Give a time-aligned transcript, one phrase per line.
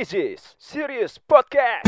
[0.00, 1.84] This is Serious Podcast.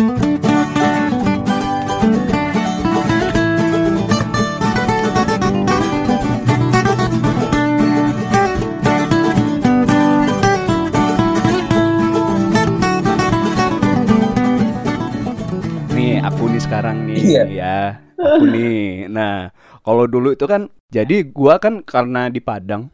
[15.92, 17.42] Nih aku nih sekarang nih Iya.
[17.48, 17.76] ya.
[18.18, 19.06] Aku nih.
[19.08, 19.50] Nah,
[19.82, 22.90] kalau dulu itu kan jadi gua kan karena di Padang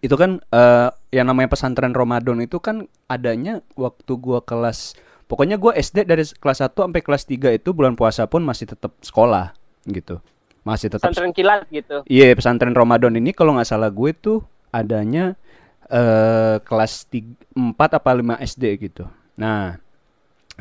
[0.00, 4.96] itu kan eh, yang namanya pesantren Ramadan itu kan adanya waktu gua kelas
[5.28, 8.96] pokoknya gua SD dari kelas 1 sampai kelas 3 itu bulan puasa pun masih tetap
[9.04, 9.52] sekolah
[9.84, 10.24] gitu.
[10.62, 12.06] Masih tetap pesantren kilat gitu.
[12.06, 15.34] Iya, pesantren Ramadan ini kalau nggak salah gue tuh adanya
[15.90, 19.10] eh kelas 3, 4 apa 5 SD gitu.
[19.36, 19.76] Nah,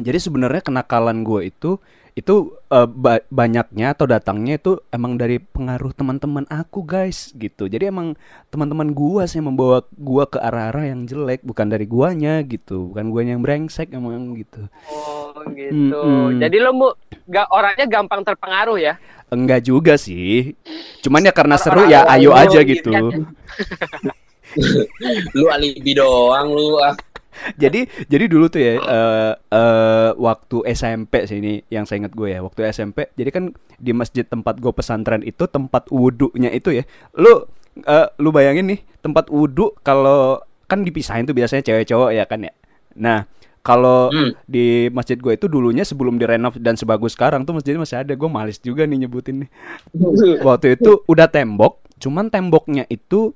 [0.01, 1.77] jadi sebenarnya kenakalan gue itu
[2.11, 7.71] itu eh, ba- banyaknya atau datangnya itu emang dari pengaruh teman-teman aku guys gitu.
[7.71, 8.19] Jadi emang
[8.51, 13.11] teman-teman gua sih yang membawa gua ke arah-arah yang jelek, bukan dari guanya gitu, bukan
[13.11, 14.67] guanya yang brengsek emang gitu.
[14.91, 16.01] Oh gitu.
[16.03, 16.39] Mm-mm.
[16.39, 16.87] Jadi lo mu
[17.31, 18.99] ga, orangnya gampang terpengaruh ya?
[19.31, 20.51] Enggak juga sih.
[20.99, 22.91] Cuman ya karena seru ya ayo aja mau gitu.
[22.91, 24.11] lihat ya.
[25.37, 26.95] lu alibi doang lu ah
[27.61, 32.29] jadi jadi dulu tuh ya eh eh, waktu SMP sih ini yang saya ingat gue
[32.31, 33.43] ya waktu SMP jadi kan
[33.79, 36.83] di masjid tempat gue pesantren itu tempat wudhunya itu ya
[37.15, 37.47] lu
[37.81, 42.47] eh, lu bayangin nih tempat wudhu kalau kan dipisahin tuh biasanya cewek cowok ya kan
[42.47, 42.53] ya.
[42.95, 43.27] Nah
[43.61, 44.33] kalau Hmm.
[44.49, 48.29] di masjid gue itu dulunya sebelum direnov dan sebagus sekarang tuh masjidnya masih ada gue
[48.31, 49.49] malis juga nih nyebutin nih.
[50.47, 53.35] Waktu itu udah tembok cuman temboknya itu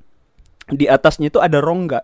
[0.65, 2.01] di atasnya itu ada rongga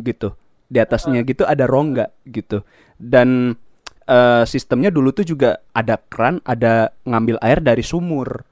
[0.00, 0.32] gitu
[0.74, 2.66] di atasnya gitu ada rongga gitu
[2.98, 3.54] dan
[4.04, 8.42] eh, sistemnya dulu tuh juga ada kran ada ngambil air dari sumur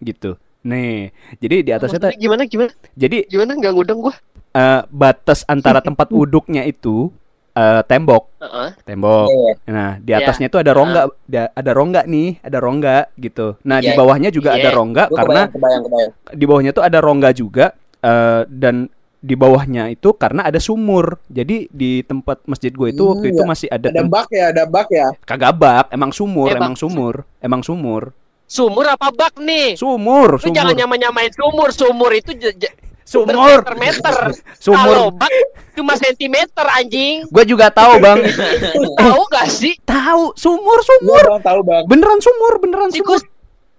[0.00, 2.72] gitu nih jadi di atasnya tuh gimana gimana?
[2.96, 4.14] jadi Gimana nggak ngundang gua?
[4.52, 7.12] eh, batas antara tempat wuduknya itu
[7.52, 8.68] eh, tembok Heeh.
[8.82, 9.52] tembok Iya.
[9.66, 13.58] Nah, di atasnya itu ada rongga, da- ada rongga nih, ada rongga gitu.
[13.66, 13.98] Nah, di Iya.
[13.98, 14.76] bawahnya juga ada Iya.
[14.76, 17.66] rongga Gua karena kebayang kebayang kebayang di bawahnya tuh ada rongga juga
[18.00, 18.86] eh, dan
[19.18, 21.18] di bawahnya itu karena ada sumur.
[21.26, 23.46] Jadi di tempat masjid gue itu Hmm, waktu itu ya.
[23.46, 26.60] masih ada, ada bak ya ada bak ya kagak bak, emang sumur, Eh, bak.
[26.60, 28.02] emang sumur, emang sumur.
[28.44, 29.74] Sumur apa bak nih?
[29.74, 30.78] Sumur, Lu jangan sumur.
[30.78, 31.68] nyamain-nyamain sumur.
[31.70, 33.34] Sumur itu j- j- Sumur.
[33.58, 34.14] meter-meter.
[34.30, 34.96] Kalau Sumur.
[35.12, 35.30] bak
[35.72, 37.26] cuma sentimeter anjing.
[37.26, 38.22] Gue juga tahu, Bang.
[39.02, 39.74] Tahu gak sih?
[39.82, 41.24] tahu, sumur, sumur.
[41.28, 43.18] bang tahu bang Beneran sumur, beneran Si sumur.
[43.18, 43.22] Gus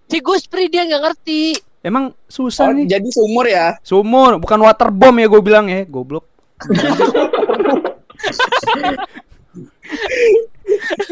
[0.08, 1.44] Si Gus Pri dia nggak ngerti.
[1.86, 2.90] Emang susah oh, nih.
[2.90, 6.26] jadi sumur ya Sumur, bukan water bomb ya gue bilang ya, goblok.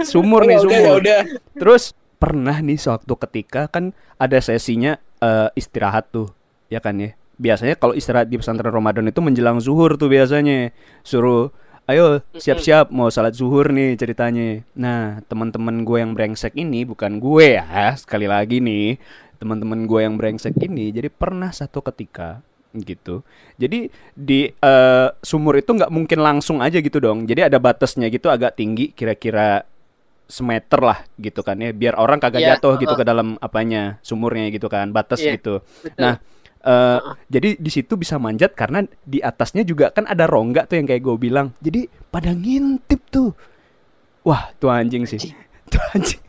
[0.03, 0.95] Sumur nih, Oh, udah sumur.
[0.99, 1.19] udah
[1.55, 1.83] Terus
[2.15, 6.31] pernah nih sewaktu ketika kan ada sesinya eh, istirahat tuh,
[6.67, 7.15] ya kan ya.
[7.35, 10.71] Biasanya kalau istirahat di pesantren Ramadan itu menjelang zuhur tuh biasanya.
[11.03, 11.51] Suruh
[11.85, 14.63] ayo siap-siap mau salat zuhur nih ceritanya.
[14.73, 18.97] Nah, teman-teman gue yang brengsek ini bukan gue ya, sekali lagi nih.
[19.45, 22.41] Teman-teman gue yang brengsek ini jadi pernah satu ketika
[22.73, 23.21] gitu.
[23.61, 27.29] Jadi di eh, sumur itu nggak mungkin langsung aja gitu dong.
[27.29, 29.61] Jadi ada batasnya gitu agak tinggi kira-kira
[30.25, 34.49] semeter lah gitu kan ya biar orang kagak Iya, jatuh gitu ke dalam apanya sumurnya
[34.49, 35.61] gitu kan batas Iya, gitu.
[35.85, 36.01] Betul.
[36.01, 36.17] nah
[36.65, 40.89] eh, jadi di situ bisa manjat karena di atasnya juga kan ada rongga tuh yang
[40.89, 41.53] kayak gue bilang.
[41.61, 43.29] Jadi pada ngintip tuh.
[44.25, 45.21] Wah tuh anjing sih.
[45.21, 45.37] Anjing.
[45.69, 46.24] Tuh anjing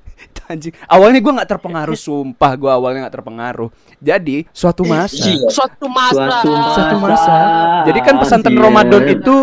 [0.87, 3.69] awalnya gue nggak terpengaruh sumpah gue awalnya nggak terpengaruh
[3.99, 5.49] jadi suatu masa Iya.
[5.51, 6.43] suatu masa.
[6.75, 7.03] Suatu masa.
[7.03, 7.37] masa.
[7.89, 8.63] Jadi kan pesantren Iya.
[8.63, 9.37] Ramadan itu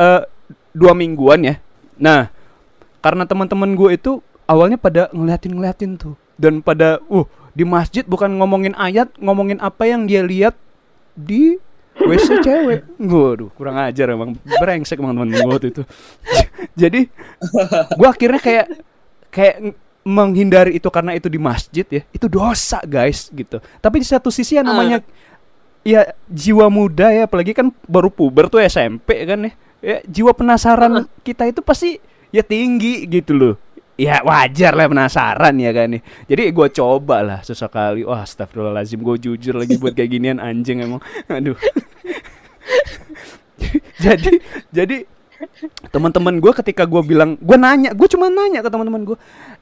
[0.00, 0.22] eh,
[0.72, 1.54] dua mingguan ya.
[2.00, 2.30] Nah,
[3.04, 4.12] karena teman-teman gue itu
[4.48, 9.84] awalnya pada ngeliatin ngeliatin tuh dan pada uh di masjid bukan ngomongin ayat, ngomongin apa
[9.84, 10.54] yang dia lihat
[11.18, 11.58] di
[11.98, 12.80] WC cewek.
[12.96, 15.82] Waduh, kurang ajar emang brengsek emang teman gue waktu itu.
[16.80, 17.10] Jadi
[17.98, 18.66] gue akhirnya kayak
[19.28, 19.56] kayak
[20.06, 22.02] menghindari itu karena itu di masjid ya.
[22.12, 23.60] Itu dosa, guys, gitu.
[23.80, 25.04] Tapi di satu sisi ya namanya
[25.80, 29.52] ya jiwa muda ya apalagi kan baru puber tuh SMP kan ya.
[29.80, 31.96] ya jiwa penasaran kita itu pasti
[32.28, 33.54] ya tinggi gitu loh
[34.00, 39.16] ya wajar lah penasaran ya kan nih jadi gue coba lah sesekali wah astagfirullahaladzim gue
[39.20, 41.56] jujur lagi buat kayak ginian anjing emang aduh
[44.04, 44.40] jadi
[44.72, 44.96] jadi
[45.92, 49.16] teman-teman gue ketika gue bilang gue nanya gue cuma nanya ke teman-teman gue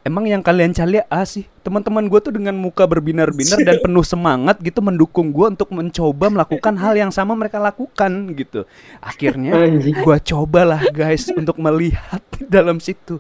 [0.07, 1.47] emang yang kalian cari A sih?
[1.63, 6.75] Teman-teman gue tuh dengan muka berbinar-binar dan penuh semangat gitu mendukung gue untuk mencoba melakukan
[6.79, 8.65] hal yang sama mereka lakukan gitu.
[9.03, 13.19] Akhirnya gue cobalah guys untuk melihat di dalam situ.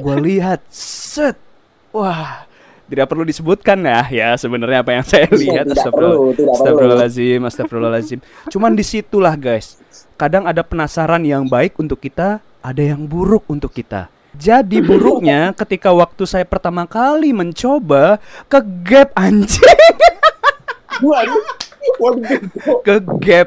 [0.00, 1.36] Gue lihat set.
[1.94, 2.46] Wah
[2.84, 5.66] tidak perlu disebutkan ya ya sebenarnya apa yang saya lihat.
[5.72, 8.20] astagfirullahaladzim astagfirullahaladzim.
[8.52, 9.80] Cuman di situlah guys.
[10.14, 14.13] Kadang ada penasaran yang baik untuk kita ada yang buruk untuk kita.
[14.34, 18.18] Jadi buruknya ketika waktu saya pertama kali mencoba
[18.50, 19.62] ke gap anjing,
[21.02, 21.63] Waduh.
[22.84, 23.46] Ke gap,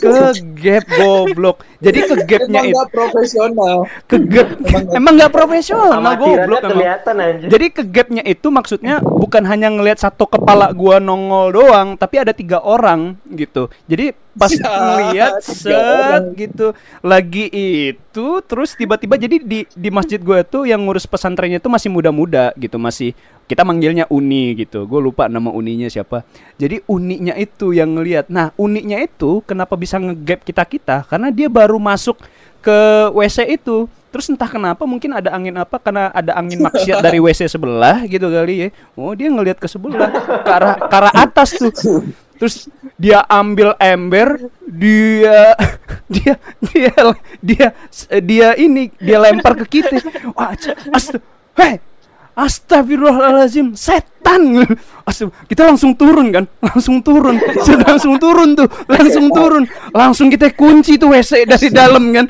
[0.00, 0.14] ke
[0.54, 1.64] gap goblok.
[1.80, 3.76] Jadi ke gapnya Emang itu nggak profesional.
[4.06, 4.48] ke gap
[4.92, 6.72] emang nggak profesional goblok emang.
[6.72, 7.48] kelihatan anjir.
[7.52, 12.32] Jadi ke gapnya itu maksudnya bukan hanya ngelihat satu kepala gua nongol doang, tapi ada
[12.32, 13.68] tiga orang gitu.
[13.88, 16.24] Jadi pas Ya, ngelihat tiga set orang.
[16.36, 16.66] gitu
[17.00, 21.88] lagi itu terus tiba-tiba jadi di di masjid gua tuh yang ngurus pesantrennya itu masih
[21.88, 23.12] muda-muda gitu, masih
[23.46, 24.84] kita manggilnya uni gitu.
[24.90, 26.26] Gue lupa nama uninya siapa.
[26.58, 28.26] Jadi uninya itu yang ngelihat.
[28.26, 31.06] Nah, uninya itu kenapa bisa ngegap kita-kita?
[31.06, 32.18] Karena dia baru masuk
[32.58, 32.78] ke
[33.14, 33.86] WC itu.
[34.10, 38.26] Terus entah kenapa mungkin ada angin apa karena ada angin maksiat dari WC sebelah gitu
[38.26, 38.68] kali ya.
[38.98, 40.10] Oh, dia ngelihat ke sebelah
[40.42, 41.70] ke arah ke arah atas tuh.
[42.36, 42.68] Terus
[43.00, 45.52] dia ambil ember, dia
[46.14, 46.34] dia
[46.64, 46.92] dia
[47.40, 47.66] dia
[48.20, 50.00] dia ini dia lempar ke kita.
[50.32, 50.52] Wah,
[50.96, 51.20] ast
[51.56, 51.80] hei,
[52.36, 54.60] Astagfirullahaladzim, setan.
[55.08, 59.64] Astag- kita langsung turun kan, langsung turun, langsung turun tuh, langsung turun,
[59.96, 62.28] langsung kita kunci tuh WC dari dalam kan,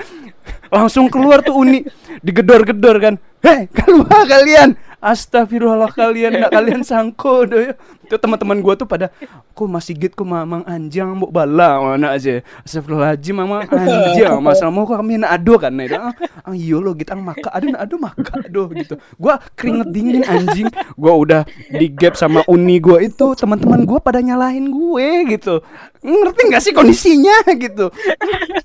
[0.70, 1.82] langsung keluar tuh uni,
[2.22, 7.72] digedor-gedor kan, hei keluar kalian, Astagfirullah kalian, nggak kalian sangko doh ya.
[8.06, 9.10] Itu teman-teman gua tuh pada,
[9.52, 12.40] kok masih git kok mamang anjang mbok bala mana aja.
[12.64, 15.96] Astagfirullahaladzim mamang anjang, masalah mau kok kami nak ado kan itu.
[15.98, 16.14] Ah,
[16.46, 18.94] ah iya lo gitu ang maka ada nak ado maka doh gitu.
[19.20, 20.68] Gua keringet dingin anjing.
[20.96, 25.60] Gua udah di gap sama uni gua itu, teman-teman gua pada nyalahin gue gitu.
[26.00, 27.90] Ngerti nggak sih kondisinya gitu.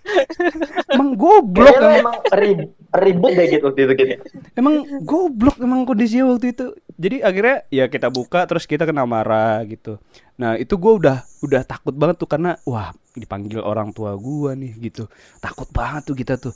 [0.94, 4.14] Emang goblok emang rib- ribut deh gitu waktu itu gitu.
[4.56, 6.76] Emang goblok emang kondisinya waktu itu.
[7.00, 9.96] Jadi akhirnya ya kita buka terus kita kena marah gitu.
[10.36, 14.76] Nah, itu gua udah udah takut banget tuh karena wah, dipanggil orang tua gua nih
[14.92, 15.08] gitu.
[15.40, 16.52] Takut banget tuh kita tuh.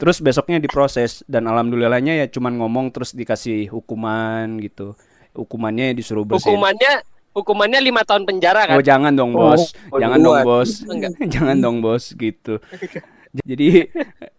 [0.00, 4.98] Terus besoknya diproses dan alhamdulillahnya ya cuman ngomong terus dikasih hukuman gitu.
[5.36, 6.56] Hukumannya disuruh bersihin.
[6.56, 6.92] Hukumannya
[7.30, 8.74] hukumannya lima tahun penjara kan?
[8.74, 10.82] Oh jangan dong bos, Oh, jangan dong bos,
[11.36, 12.58] jangan dong bos gitu.
[13.30, 13.86] Jadi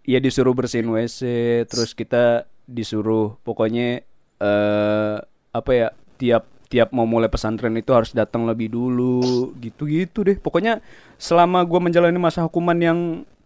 [0.03, 1.21] ya disuruh bersihin WC,
[1.67, 4.03] terus kita disuruh pokoknya
[4.41, 5.17] eh
[5.51, 5.87] apa ya
[6.19, 10.39] tiap tiap mau mulai pesantren itu harus datang lebih dulu, gitu-gitu deh.
[10.39, 10.79] Pokoknya
[11.19, 12.99] selama gua menjalani masa hukuman yang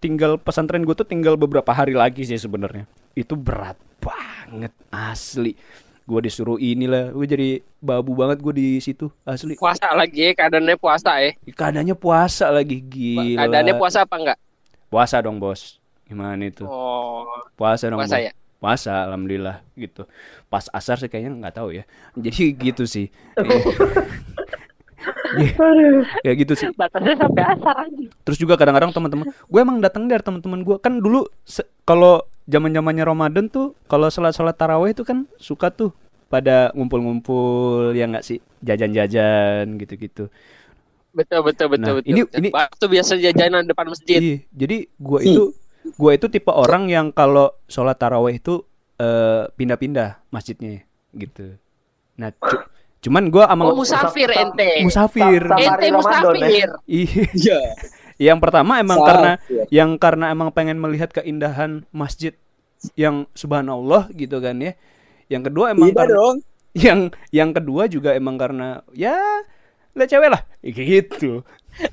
[0.05, 2.85] tinggal pesantren gue tuh tinggal beberapa hari lagi sih sebenarnya.
[3.17, 5.57] Itu berat banget asli.
[6.05, 7.49] Gue disuruh inilah, gue jadi
[7.81, 9.57] babu banget gue di situ asli.
[9.57, 11.33] Puasa lagi ya, keadaannya puasa ya.
[11.49, 13.41] Keadaannya puasa lagi gila.
[13.41, 14.37] Keadaannya puasa apa enggak?
[14.87, 15.81] Puasa dong bos.
[16.05, 16.63] Gimana itu?
[16.65, 17.25] Oh,
[17.57, 17.97] Puasa dong.
[18.01, 18.25] puasa Bos.
[18.29, 18.33] ya.
[18.55, 20.05] Puasa, alhamdulillah gitu.
[20.47, 21.83] Pas asar sih kayaknya nggak tahu ya.
[22.23, 23.09] Jadi gitu sih.
[25.35, 25.53] Iya.
[26.25, 26.65] ya gitu sih.
[26.73, 28.05] Batasnya sampai asar aja.
[28.25, 31.27] Terus juga kadang-kadang teman-teman, gue emang datang dari teman-teman gue kan dulu
[31.85, 35.91] kalau zaman zamannya Ramadan tuh kalau sholat-sholat taraweh itu kan suka tuh
[36.25, 40.31] pada ngumpul-ngumpul ya nggak sih jajan-jajan gitu-gitu.
[41.15, 42.11] Betul betul betul Nah, betul.
[42.11, 42.39] ini- betul.
[42.41, 44.19] ini- waktu biasa jajanan depan masjid.
[44.19, 45.43] Iya, jadi gua itu
[45.95, 48.61] gua itu tipe orang yang kalau sholat taraweh itu
[48.95, 51.55] eh, pindah-pindah masjidnya gitu.
[52.15, 52.63] Nah, cu-
[53.01, 54.79] cuman gua ama Oh, musafir ente.
[54.81, 55.39] musafir.
[55.41, 56.35] Sa- Ente musafir.
[56.37, 56.67] Iya.
[57.31, 57.59] Iya.
[58.31, 59.09] Yang pertama emang Safir.
[59.11, 59.31] karena
[59.69, 62.31] yang karena emang pengen melihat keindahan masjid
[62.95, 64.71] yang subhanallah gitu kan ya.
[65.27, 66.35] Yang kedua emang Iya karena dong.
[66.71, 69.19] yang yang kedua juga emang karena ya
[69.95, 71.31] lihat cewek lah kayak gitu.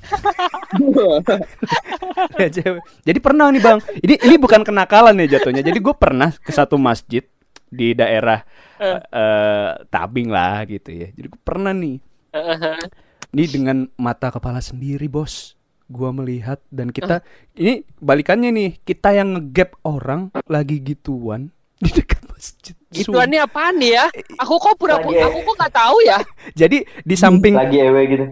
[2.39, 2.81] Lihat cewek.
[3.03, 5.59] Jadi pernah nih bang, ini ini bukan kenakalan ya jatuhnya.
[5.59, 7.23] Jadi gue pernah ke satu masjid
[7.67, 8.39] di daerah
[8.79, 11.07] eh, Tabing lah gitu ya.
[11.11, 11.99] Jadi gue pernah nih,
[13.33, 15.57] ini dengan mata kepala sendiri bos,
[15.91, 17.25] gua melihat dan kita
[17.57, 22.77] ini balikannya nih, kita yang ngegap orang lagi gituan di dekat masjid.
[22.93, 24.05] Gituannya apaan nih ya?
[24.37, 26.19] Aku kok pura-pura aku kok nggak tahu ya.
[26.61, 28.25] Jadi di samping Lagi ewe gitu.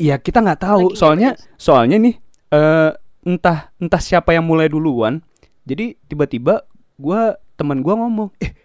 [0.00, 2.14] Iya kita nggak tahu Lagi soalnya soalnya nih
[2.50, 2.90] eh
[3.24, 5.20] entah entah siapa yang mulai duluan
[5.68, 6.64] jadi tiba-tiba
[6.96, 8.56] gua teman gua ngomong eh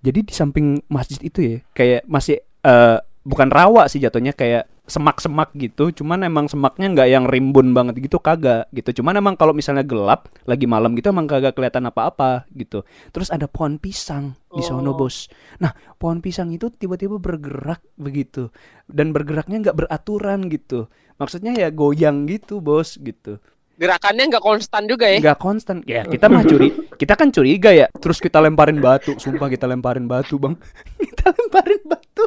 [0.00, 5.54] jadi di samping masjid itu ya kayak masih eh bukan rawa sih jatuhnya kayak semak-semak
[5.54, 9.00] gitu cuman emang semaknya nggak yang rimbun banget gitu kagak gitu.
[9.00, 12.82] Cuman emang kalau misalnya gelap lagi malam gitu emang kagak kelihatan apa-apa gitu.
[13.14, 14.98] Terus ada pohon pisang di sono Oh.
[14.98, 15.30] bos.
[15.62, 18.50] Nah pohon pisang itu tiba-tiba bergerak begitu
[18.90, 20.90] dan bergeraknya nggak beraturan gitu.
[21.16, 23.38] Maksudnya ya goyang gitu bos gitu.
[23.80, 25.24] Gerakannya nggak konstan juga ya.
[25.24, 25.80] nggak konstan.
[25.88, 26.68] Ya kita mah curi
[27.00, 27.86] kita kan curiga ya.
[27.96, 30.52] Terus kita lemparin batu sumpah kita lemparin batu bang.
[31.00, 32.24] Kita lemparin batu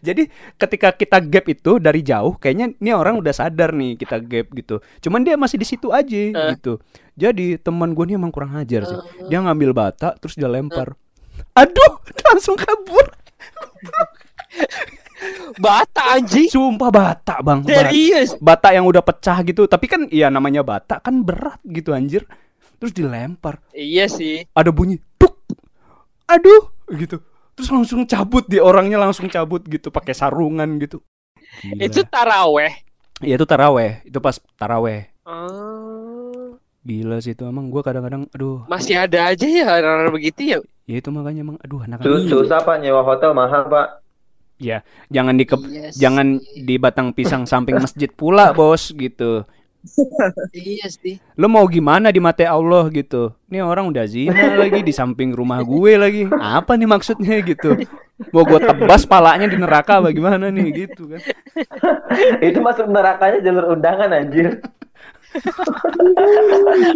[0.00, 4.46] Jadi ketika kita gap itu dari jauh, kayaknya ini orang udah sadar nih kita gap
[4.52, 4.80] gitu.
[5.00, 6.56] Cuman dia masih di situ aja Eh.
[6.56, 6.80] gitu.
[7.14, 8.98] Jadi teman gue nih emang kurang ajar sih.
[9.26, 10.96] Dia ngambil bata terus dia lempar.
[11.52, 11.92] Aduh,
[12.28, 13.06] langsung kabur.
[15.56, 16.48] Bata anjing.
[16.52, 17.64] Sumpah bata bang.
[17.64, 18.36] Serius.
[18.36, 19.64] Bata yang udah pecah gitu.
[19.64, 22.28] Tapi kan ya namanya bata kan berat gitu anjir.
[22.76, 23.64] Terus dilempar.
[23.72, 24.44] Iya sih.
[24.52, 25.00] Ada bunyi.
[25.16, 25.40] Tuk.
[26.28, 27.16] Aduh gitu.
[27.56, 31.00] Terus langsung cabut di orangnya langsung cabut gitu pakai sarungan gitu.
[31.64, 31.88] Gila.
[31.88, 32.72] Itu taraweh.
[33.24, 35.08] Iya itu taraweh, itu pas taraweh.
[35.24, 36.52] Ah,
[36.84, 40.58] Gila sih itu emang gua kadang-kadang aduh, masih ada aja ya orang-orang begitu ya.
[40.86, 44.04] ya itu makanya emang aduh anak Sus- susah pak nyewa hotel mahal pak.
[45.10, 49.42] jangan di ke- Iya jangan di Batang Pisang samping masjid pula, Bos gitu.
[50.52, 51.16] Iya sih.
[51.34, 53.30] Lo mau gimana di mata Allah gitu.
[53.46, 56.22] Ini orang udah zina lagi di samping rumah gue lagi.
[56.32, 57.78] Apa nih maksudnya gitu?
[58.32, 61.20] Mau gue tebas palanya di neraka bagaimana nih gitu kan.
[62.40, 64.58] Itu masuk nerakanya jalur undangan anjir.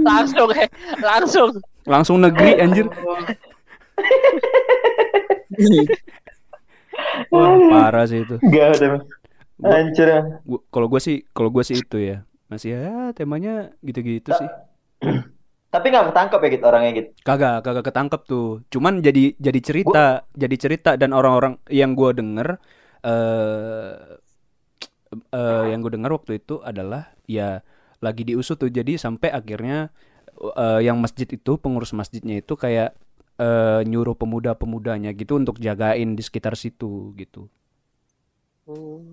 [0.01, 0.69] Langsung eh,
[0.99, 1.51] langsung.
[1.85, 2.87] Langsung negeri anjir.
[7.31, 8.37] Wah, parah sih itu.
[8.43, 8.87] Gak ada.
[10.43, 12.25] Gua- Kalau gue sih, kalau gue sih itu ya.
[12.51, 14.49] Masih ya temanya gitu-gitu sih.
[15.75, 17.09] Tapi nggak ketangkep ya gitu orangnya gitu.
[17.23, 18.67] Kagak, kagak ketangkep tuh.
[18.75, 22.59] Cuman jadi jadi cerita, jadi cerita dan orang-orang yang gua denger
[23.07, 24.19] eh
[25.35, 27.63] eh, yang gue dengar waktu itu adalah ya
[28.03, 28.71] lagi diusut tuh.
[28.71, 29.91] Jadi sampai akhirnya
[30.39, 32.95] eh, yang masjid itu pengurus masjidnya itu kayak
[33.39, 37.47] eh, nyuruh pemuda-pemudanya gitu untuk jagain di sekitar situ gitu.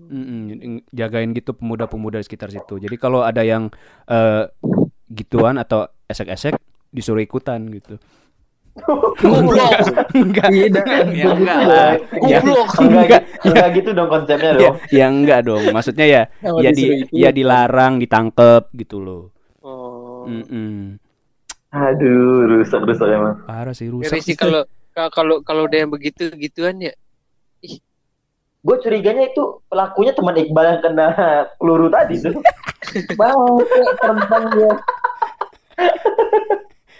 [0.08, 2.78] Mm-mm, jagain gitu pemuda-pemuda di sekitar situ.
[2.80, 3.72] Jadi kalau ada yang
[4.08, 4.44] eh,
[5.08, 6.56] gituan atau esek-esek
[6.92, 7.96] disuruh ikutan gitu.
[9.18, 9.72] Goblok.
[10.14, 10.48] enggak.
[10.50, 10.84] Tidak.
[11.10, 11.92] Ya enggak lah.
[12.26, 12.68] Ya, Goblok.
[12.78, 14.76] Enggak, enggak gitu dong konsepnya ya, dong.
[14.94, 15.62] ya enggak dong.
[15.74, 16.22] Maksudnya ya
[16.62, 17.10] ya di ikut.
[17.10, 19.22] ya dilarang, ditangkep gitu loh.
[19.62, 20.24] Oh.
[20.28, 20.96] Mm-mm.
[21.68, 23.44] Aduh, rusak rusak emang.
[23.44, 24.22] Parah sih rusak.
[24.24, 26.94] sih kalau kalau kalau udah yang begitu gituan ya.
[28.68, 31.08] Gue curiganya itu pelakunya teman Iqbal yang kena
[31.56, 32.36] peluru tadi tuh.
[33.16, 33.64] Mau
[33.96, 34.72] terbang dia.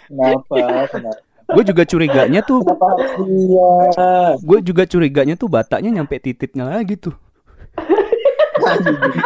[0.09, 0.55] Kenapa?
[0.89, 1.21] Kenapa?
[1.49, 7.13] Gue juga curiganya tuh, Kenapa gue juga curiganya tuh batanya nyampe titiknya lagi tuh.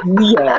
[0.04, 0.56] Iya.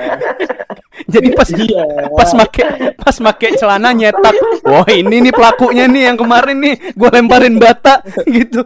[1.10, 1.84] Jadi pas Iya.
[2.14, 2.62] pas make
[2.96, 4.34] pas make celana nyetak.
[4.64, 8.62] Wah, ini nih pelakunya nih yang kemarin nih gue lemparin bata gitu.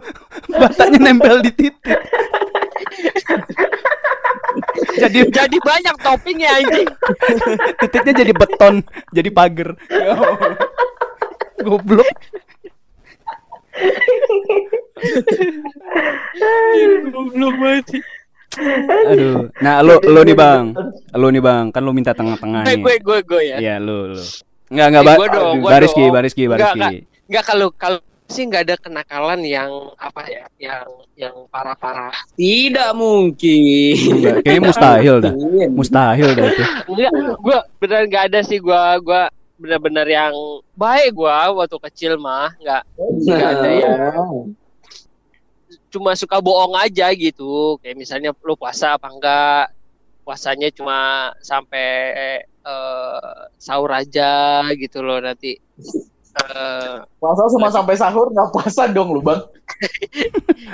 [0.47, 1.99] Batanya nempel di titik.
[4.99, 6.89] jadi Jadi banyak toppingnya anjing.
[7.79, 8.75] titiknya jadi beton,
[9.13, 9.69] jadi pagar.
[11.59, 12.07] Goblok.
[17.11, 17.85] Goblok banget.
[17.89, 18.01] sih.
[19.07, 19.49] Aduh.
[19.59, 20.75] Nah, lo lo nih, Bang.
[21.11, 21.71] Lo nih, Bang.
[21.71, 22.79] Kan lo minta tengah-tengah nih.
[22.79, 23.57] gue gue gue ya.
[23.57, 24.23] Iya, lo lo.
[24.69, 26.03] Enggak, enggak, Eh, Ba- dong, gua Bariski.
[26.07, 26.77] Bariski, Enggak, Bariski.
[26.77, 26.91] enggak.
[27.25, 27.99] Enggak kalau kalau
[28.29, 30.85] sih nggak ada kenakalan yang apa ya, yang
[31.15, 32.13] yang parah-parah.
[32.37, 33.93] Tidak mungkin.
[33.97, 35.33] Enggak, kayaknya mustahil dah.
[35.67, 36.63] Mustahil dah itu.
[36.85, 39.21] Enggak, gue benar nggak ada sih gue gue
[39.59, 40.31] benar-benar yang
[40.71, 43.91] baik gue waktu kecil mah nggak nggak ada ya
[45.89, 47.77] cuma suka bohong aja gitu.
[47.81, 49.65] Kayak misalnya lu puasa apa enggak?
[50.23, 51.87] Puasanya cuma sampai
[52.45, 55.57] eh, sahur aja gitu loh nanti.
[56.39, 59.41] Eh, Puasa cuma sampai sahur nggak puasa dong lu bang.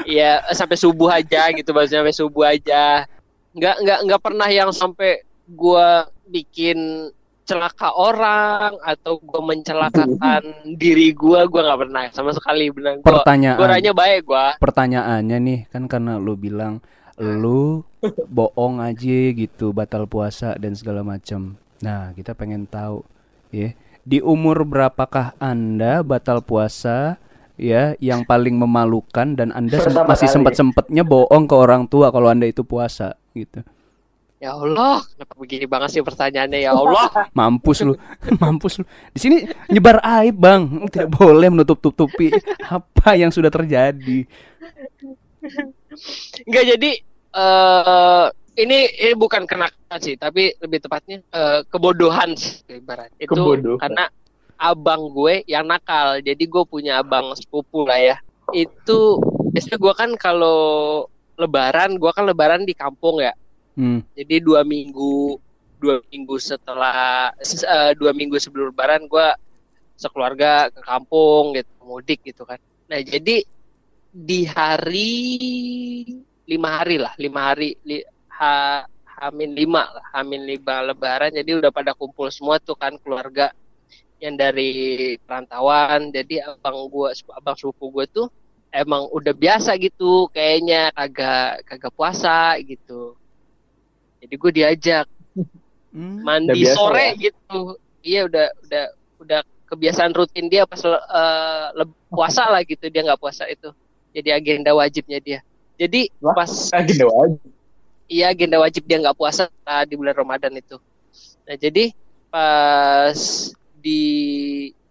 [0.08, 3.08] Iya sampai subuh aja gitu maksudnya sampai subuh aja.
[3.56, 7.10] Nggak nggak nggak pernah yang sampai gua bikin
[7.46, 10.44] celaka orang atau gua mencelakakan
[10.82, 13.94] diri gua gua nggak pernah sama sekali benar gua Pertanyaan.
[13.94, 16.82] baik gua Pertanyaannya nih, kan karena lu bilang
[17.16, 17.86] lu
[18.36, 21.56] bohong aja gitu, batal puasa dan segala macam.
[21.80, 23.06] Nah, kita pengen tahu
[23.54, 23.72] ya,
[24.04, 27.22] di umur berapakah Anda batal puasa
[27.56, 30.36] ya yang paling memalukan dan Anda Pertama masih kali.
[30.36, 33.64] sempat-sempatnya bohong ke orang tua kalau Anda itu puasa gitu.
[34.46, 37.94] Ya Allah kenapa begini banget sih pertanyaannya ya Allah Mampus lu,
[38.42, 38.86] mampus lu.
[39.12, 39.38] Di sini
[39.74, 40.88] nyebar aib, Bang.
[40.88, 42.30] Tidak boleh menutup-tutupi
[42.78, 44.24] apa yang sudah terjadi.
[46.46, 46.92] nggak jadi
[47.36, 48.26] eh
[48.56, 53.80] ini ini bukan kenakan sih tapi lebih tepatnya eh, kebodohan sih ibarat itu Kebodohan.
[53.80, 54.06] karena
[54.56, 58.16] abang gue yang nakal jadi gue punya abang sepupu lah ya
[58.56, 59.20] itu
[59.52, 61.04] biasanya gue kan kalau
[61.36, 63.36] lebaran gue kan lebaran di kampung ya
[63.76, 64.00] Hmm.
[64.16, 65.36] jadi dua minggu
[65.82, 69.28] dua minggu setelah se- eh, dua minggu sebelum lebaran gue
[70.00, 72.60] sekeluarga ke kampung gitu mudik gitu kan.
[72.92, 73.44] Nah jadi
[74.12, 75.12] di hari
[76.46, 78.02] lima hari lah lima hari li,
[78.38, 78.84] ha,
[79.20, 81.32] hamin lima lah hamin lima lebaran.
[81.34, 83.50] Jadi udah pada kumpul semua tuh kan keluarga
[84.24, 86.12] yang dari perantauan.
[86.16, 88.28] Jadi abang gua abang sepupu gua tuh
[88.74, 93.16] emang udah biasa gitu kayaknya kagak kagak puasa gitu
[94.26, 95.06] jadi gue diajak
[95.88, 96.20] Hmm.
[96.22, 97.12] mandi Udah biasa sore ya?
[97.22, 97.60] gitu
[98.02, 98.84] iya udah udah
[99.18, 100.84] udah kebiasaan rutin dia pas
[101.72, 103.72] leb- puasa lah gitu dia nggak puasa itu
[104.12, 105.40] jadi agenda wajibnya dia
[105.76, 106.36] jadi Wah.
[106.36, 107.40] pas Lagi doang.
[108.08, 110.76] iya agenda wajib dia nggak puasa ah, di bulan Ramadan itu
[111.44, 111.96] nah jadi
[112.30, 113.16] pas
[113.78, 114.02] di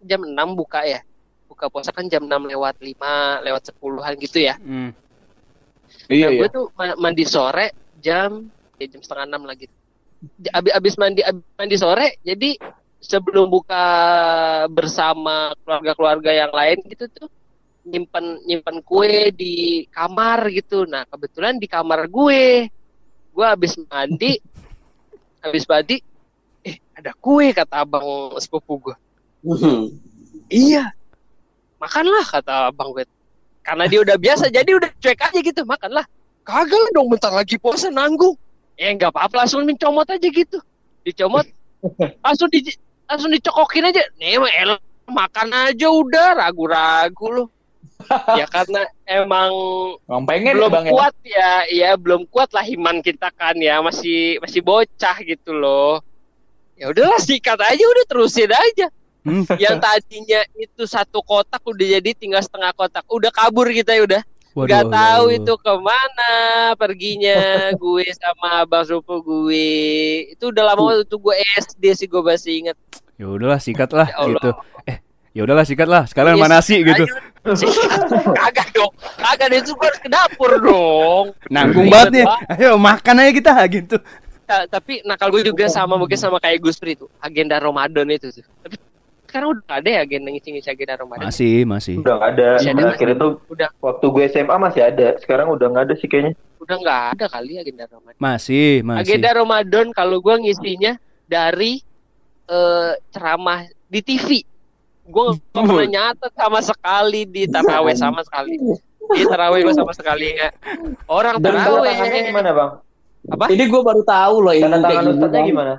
[0.00, 1.04] jam 6 buka ya
[1.44, 2.96] buka puasa kan jam 6 lewat 5
[3.42, 4.96] lewat 10-an gitu ya Hmm.
[6.06, 6.38] Iya nah, iya.
[6.38, 8.48] gue tuh ma- mandi sore jam
[8.80, 9.66] ya jam setengah enam lagi.
[10.40, 12.56] J- Abis, abis mandi abis mandi sore, jadi
[13.04, 13.84] sebelum buka
[14.72, 17.28] bersama keluarga-keluarga yang lain gitu tuh
[17.84, 20.88] nyimpen nyimpen kue di kamar gitu.
[20.88, 22.66] Nah kebetulan di kamar gue,
[23.34, 24.40] gue abis mandi,
[25.46, 26.00] abis mandi,
[26.64, 28.96] eh ada kue kata abang sepupu gue.
[29.44, 29.92] Hmm.
[30.48, 30.88] Iya,
[31.76, 33.04] makanlah kata abang gue.
[33.64, 36.04] Karena dia udah biasa, jadi udah cuek aja gitu, makanlah.
[36.44, 38.36] Kagak dong, bentar lagi puasa nanggung.
[38.74, 40.58] Eh nggak apa-apa, langsung dicomot aja gitu.
[41.06, 41.46] Dicomot,
[42.24, 42.64] langsung di
[43.06, 44.02] langsung dicokokin aja.
[44.18, 47.48] Nih mah elah, makan aja udah, ragu-ragu loh.
[48.40, 49.52] ya karena emang
[50.10, 50.92] Emang pengen belum ya bang ya?
[50.92, 56.02] kuat ya, ya belum kuat lah iman kita kan ya, masih masih bocah gitu loh.
[56.74, 58.90] Ya udahlah sikat aja, udah terusin aja
[59.24, 59.40] Hmm.
[59.56, 64.20] yang tadinya itu satu kotak udah jadi tinggal setengah kotak udah kabur kita ya udah
[64.54, 65.38] Waduh, waduh, tahu waduh.
[65.42, 66.32] itu ke mana
[66.78, 67.38] perginya
[67.82, 69.68] gue sama abang sepupu gue
[70.30, 72.76] itu udah lama waktu itu gue SD sih gue masih inget
[73.14, 74.50] Ya udahlah sikat lah Ya gitu.
[74.86, 74.98] Eh,
[75.30, 76.02] ya udahlah sikat lah.
[76.06, 77.02] Sekalian Iya, mana sih gitu.
[78.38, 82.24] Kagak dong kagak itu gue harus ke dapur dong Nanggung banget nih.
[82.56, 83.96] Ayo makan aja kita gitu.
[84.44, 88.28] Ta- tapi nakal gue juga sama mungkin sama kayak Gus Pri tuh agenda Ramadan itu
[88.30, 88.76] tuh tapi
[89.34, 91.94] sekarang udah nggak ada ya agenda ngisi-ngisi agenda Ramadan Masih, masih.
[91.98, 92.48] Udah nggak ada.
[92.54, 95.06] Masih ada, Terakhir itu udah waktu gue SMA masih ada.
[95.18, 96.32] Sekarang udah nggak ada sih kayaknya.
[96.56, 99.00] udah nggak ada kali agenda Ramadan Masih, masih.
[99.02, 100.92] Agenda Ramadan kalau gue ngisinya
[101.26, 101.82] dari
[102.46, 104.28] eh, ceramah di TV.
[105.04, 108.54] Gue nggak pernah nyatet sama sekali di taraweh sama sekali.
[109.04, 110.52] Di taraweh gue sama sekali nggak.
[111.04, 112.28] Orang Dan tanda tangannya taraweh.
[112.30, 112.70] gimana bang?
[113.24, 113.44] Apa?
[113.50, 115.74] Ini gue baru tahu loh ini Tanda kayak tangan gimana?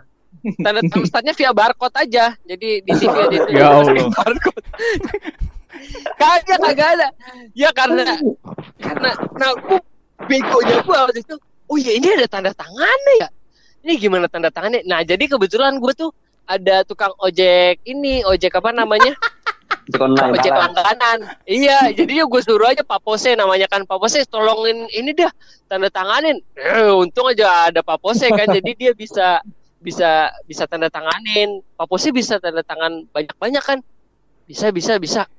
[0.62, 2.38] Tanda tangan ustadznya via barcode aja.
[2.46, 3.50] Jadi di TV aja itu.
[3.50, 4.08] Ya Allah.
[4.18, 4.62] Barcode.
[6.18, 7.08] Kagak kagak ada.
[7.58, 8.18] Ya karena
[8.80, 9.80] karena nah gue
[10.30, 11.36] begonya gue waktu itu.
[11.66, 13.30] Oh iya ini ada tanda tangannya ya.
[13.86, 14.86] Ini gimana tanda tangannya?
[14.86, 16.14] Nah jadi kebetulan gue tuh
[16.46, 19.18] ada tukang ojek ini ojek apa namanya?
[19.90, 20.34] Ojek online.
[20.38, 21.20] ojek langganan.
[21.46, 25.30] Iya, jadi gue suruh aja Pak Pose namanya kan Pak Pose tolongin ini dah
[25.70, 26.38] tanda tanganin.
[26.58, 29.42] Eh, untung aja ada Pak Pose kan jadi dia bisa
[29.86, 31.62] bisa bisa tanda tanganin.
[31.78, 33.80] Pak Pose bisa tanda tangan banyak-banyak kan?
[34.50, 35.30] Bisa bisa bisa.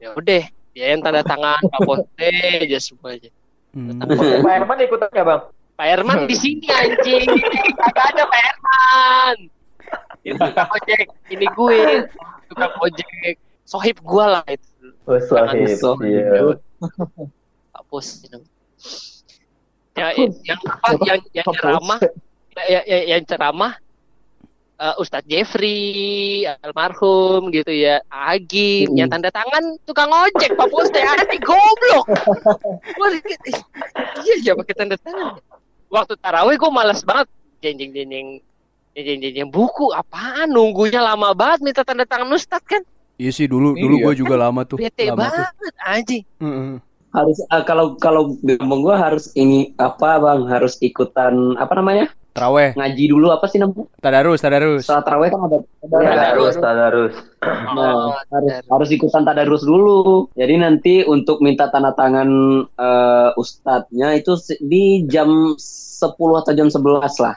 [0.00, 2.08] Ya udah, dia yang tanda tangan Pak Pose
[2.64, 3.28] aja semuanya.
[3.76, 4.00] Hmm.
[4.00, 5.42] Pak Herman ikutan nggak bang?
[5.76, 7.28] Pak Herman di sini anjing.
[7.76, 9.36] Kagak ada Pak Herman.
[10.24, 11.80] Itu tukang ojek ini gue,
[12.48, 13.36] tukang ojek
[13.68, 14.68] sohib gue lah itu.
[15.04, 15.68] Oh, Sohib.
[15.76, 16.08] Sohib.
[16.08, 16.56] Iya.
[17.72, 18.24] Pak Pos
[19.96, 22.00] ya, yang apa yang yang ceramah
[22.60, 23.72] ya, ya, yang ceramah
[24.76, 31.00] eh, Ustadz Jeffrey almarhum gitu ya Agim yang tanda tangan tukang ojek Pak Pos teh
[31.00, 32.06] aneh goblok
[32.96, 33.58] Gua dikit, "Ih,
[34.22, 35.38] iya ya pakai tanda tangan
[35.88, 37.28] waktu taraweh gue malas banget
[37.60, 38.40] jenjeng jenjeng
[38.92, 42.82] jenjeng jenjeng buku apaan nunggunya lama banget minta tanda tangan Ustadz kan
[43.16, 44.04] Iya sih dulu dulu Iya.
[44.08, 44.80] gue juga lama tuh.
[44.80, 45.20] bete lama tuh.
[45.20, 46.72] banget anjing Heeh.
[47.12, 50.48] Harus eh, kalau kalau di kampung gue harus ini apa bang?
[50.48, 52.08] Harus ikutan apa namanya?
[52.32, 53.84] Traweh, Ngaji dulu apa sih namanya?
[53.98, 54.82] tadarus, tadarus.
[54.82, 57.14] Setelah taraweh kan ada Tadarus, tadarus.
[57.42, 58.68] Nah, Oh, harus, tadarus.
[58.72, 60.00] harus ikutan tadarus dulu.
[60.32, 62.28] Jadi nanti untuk minta tanda tangan
[62.64, 67.36] eh, ustadznya itu di jam 10 atau jam 11 lah.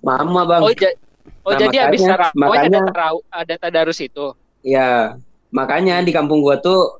[0.00, 0.60] Mama bang.
[0.60, 0.96] Oh, ja-
[1.42, 4.26] oh Nah, jadi habis makanya- tarawih ada makanya- tarau- ada tadarus itu.
[4.62, 6.96] Ya, makanya di kampung gua tuh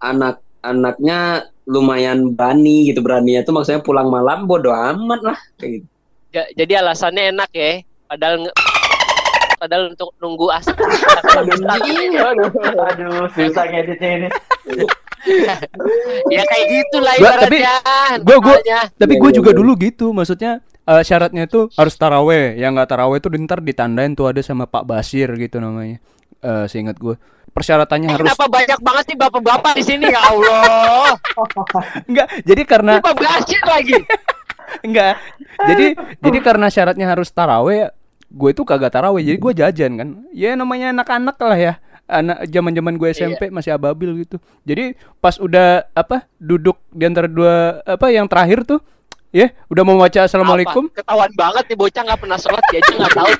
[0.00, 1.18] anak-anaknya
[1.64, 5.88] lumayan berani gitu beraninya tuh maksudnya pulang malam bodo amat lah kayak gitu.
[6.30, 7.82] Ja- jadi alasannya enak ya.
[8.06, 8.56] Padahal nge-
[9.56, 10.74] padahal untuk nunggu asal.
[12.86, 14.28] Aduh, susah ngeditnya ini.
[16.30, 17.74] ya kayak gitulah Gua- tapi ibaratnya.
[18.20, 18.80] gua- gua- namanya.
[18.90, 19.58] Tapi Iya, gue iya, juga iya.
[19.58, 22.56] dulu gitu, maksudnya eh, syaratnya itu harus taraweh.
[22.56, 26.00] Yang nggak taraweh itu ntar ditandain tuh ada sama Pak Basir gitu namanya.
[26.40, 27.14] Eh, seingat gue.
[27.50, 31.18] persyaratannya harus Kenapa banyak banget sih bapak-bapak di sini ya Allah?
[32.08, 32.26] enggak.
[32.46, 33.98] Jadi karena Kenapa belajar lagi?
[34.86, 35.14] enggak.
[35.66, 35.86] Jadi
[36.22, 37.90] jadi karena syaratnya harus taraweh,
[38.30, 39.22] gue itu kagak taraweh.
[39.22, 40.08] Jadi gue jajan kan.
[40.30, 41.74] Ya namanya anak-anak lah ya.
[42.10, 44.42] Anak zaman-zaman gue SMP masih ababil gitu.
[44.66, 48.82] Jadi pas udah apa duduk di antara dua apa yang terakhir tuh
[49.30, 51.06] ya udah mau baca assalamualaikum Apa?
[51.06, 53.32] Ketahuan banget nih bocah nggak pernah sholat dia aja nggak tahu.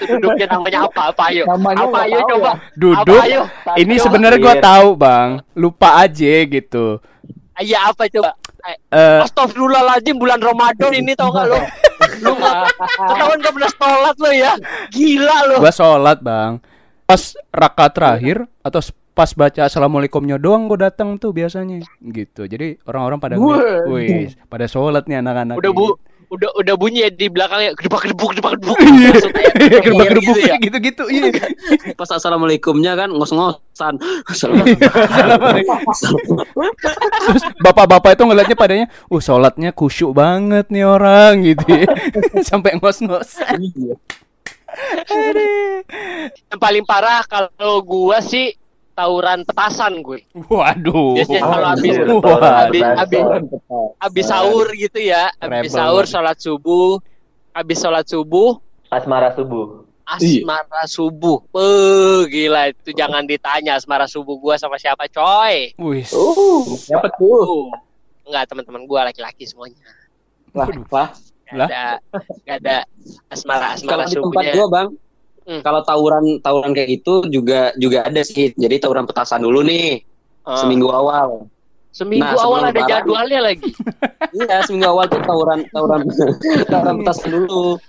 [0.00, 1.00] Duduknya namanya apa?
[1.12, 1.44] Apa ayo?
[1.44, 2.52] Namanya apa ayo coba?
[2.72, 3.42] duduk Apa ayo?
[3.76, 4.64] ini sebenarnya gue iya.
[4.64, 6.86] tahu bang lupa aja gitu
[7.60, 8.32] Iya apa coba?
[8.60, 11.60] Eh, eh Astagfirullahaladzim bulan Ramadan ini tau gak lo?
[12.20, 14.52] Lu ketahuan gak pernah sholat lo ya?
[14.92, 15.56] Gila lo.
[15.60, 16.60] gue sholat bang
[17.04, 18.78] pas rakaat terakhir atau
[19.10, 25.04] pas baca assalamualaikumnya doang gue datang tuh biasanya gitu jadi orang-orang pada wih pada sholat
[25.10, 25.78] nih anak-anak Udah ini.
[25.78, 25.86] bu,
[26.30, 28.78] udah udah bunyi ya di belakangnya gedebak gedebuk gedebak gedebuk.
[28.78, 29.10] Iya.
[29.10, 30.56] Maksudnya gerbang gitu ya.
[30.62, 31.30] gitu-gitu iya
[31.98, 33.98] Pas assalamualaikumnya kan ngos-ngosan.
[34.30, 34.86] Assalamualaikum.
[37.26, 41.90] terus bapak-bapak itu ngeliatnya padanya uh sholatnya kusyuk banget nih orang gitu ya.
[42.48, 43.42] sampai ngos-ngos
[46.46, 48.54] Yang paling parah kalau gua sih
[48.92, 50.20] tawuran petasan gue.
[50.48, 53.22] waduh Biasanya kalau habis Wah, habis Wah, habis
[53.98, 57.00] habis sahur gitu ya, habis sahur sholat subuh,
[57.52, 58.58] habis sholat subuh
[58.90, 59.86] Asmara subuh.
[60.02, 61.38] asmara subuh.
[61.54, 65.70] Beuh, gila itu jangan ditanya asmara subuh gua sama siapa, coy.
[65.78, 67.70] wih Uh, siapa tuh?
[67.70, 67.70] Uh.
[68.26, 69.78] Enggak, teman-teman gua laki-laki semuanya.
[70.50, 70.66] Lah,
[71.54, 71.68] lah.
[71.70, 71.82] Gak ada
[72.42, 72.76] gak ada
[73.30, 74.52] asmara Kalau asmara di tempat subuhnya.
[74.58, 74.88] gua, Bang,
[75.42, 75.60] Hmm.
[75.60, 78.52] kalau tawuran tawuran kayak gitu juga juga ada sih.
[78.52, 80.04] Jadi tawuran petasan dulu nih,
[80.42, 80.56] Ah.
[80.56, 81.48] seminggu awal.
[81.90, 82.86] Seminggu Nah, awal ada lebaran.
[82.88, 83.70] jadwalnya lagi.
[84.38, 86.00] Iya, seminggu awal tuh tawuran tawuran
[86.70, 87.80] tawuran petasan dulu.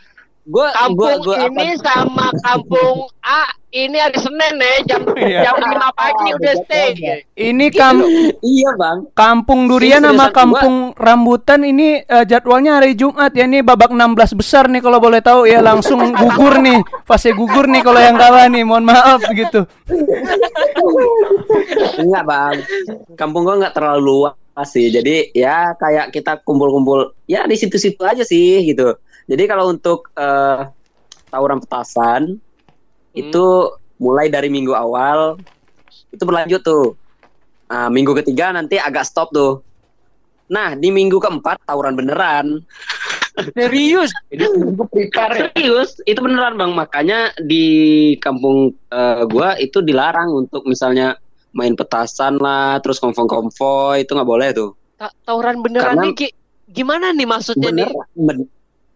[0.41, 5.47] Gua Kampung gua gua ini sama kampung A ini hari Senin nih jam Iya.
[5.47, 6.89] jam 5 pagi udah stay.
[7.37, 8.01] ini kam
[8.41, 9.05] Iya, Bang.
[9.13, 14.33] kampung durian Ini sama kampung rambutan ini eh, jadwalnya hari Jumat ya ini babak 16
[14.33, 18.49] besar nih kalau boleh tahu ya langsung gugur nih fase gugur nih kalau yang kalah
[18.49, 19.63] nih mohon maaf gitu
[21.97, 22.57] Enggak, Bang.
[23.13, 24.35] Kampung gua nggak terlalu luas
[24.67, 24.89] sih.
[24.89, 28.97] Jadi ya kayak kita kumpul-kumpul ya di situ-situ aja sih gitu.
[29.27, 30.59] Jadi kalau untuk eh,
[31.29, 32.37] tawuran petasan
[33.11, 33.45] itu
[33.97, 35.37] mulai dari minggu awal
[36.09, 36.95] itu berlanjut tuh.
[37.71, 39.63] Nah, minggu ketiga nanti agak stop tuh.
[40.51, 42.59] Nah, di minggu keempat tawuran beneran.
[43.55, 44.11] Serius?
[44.91, 45.55] Prepare.
[45.55, 46.75] Serius, itu beneran bang.
[46.75, 47.65] Makanya di
[48.19, 51.15] kampung eh, gua itu dilarang untuk misalnya
[51.55, 54.75] main petasan lah, terus konvoy-konvoy itu nggak boleh tuh.
[54.99, 56.27] Ta- Tawuran beneran Karena- nih Ki.
[56.71, 57.87] Gimana nih maksudnya nih?
[57.87, 58.49] Beneran, ben-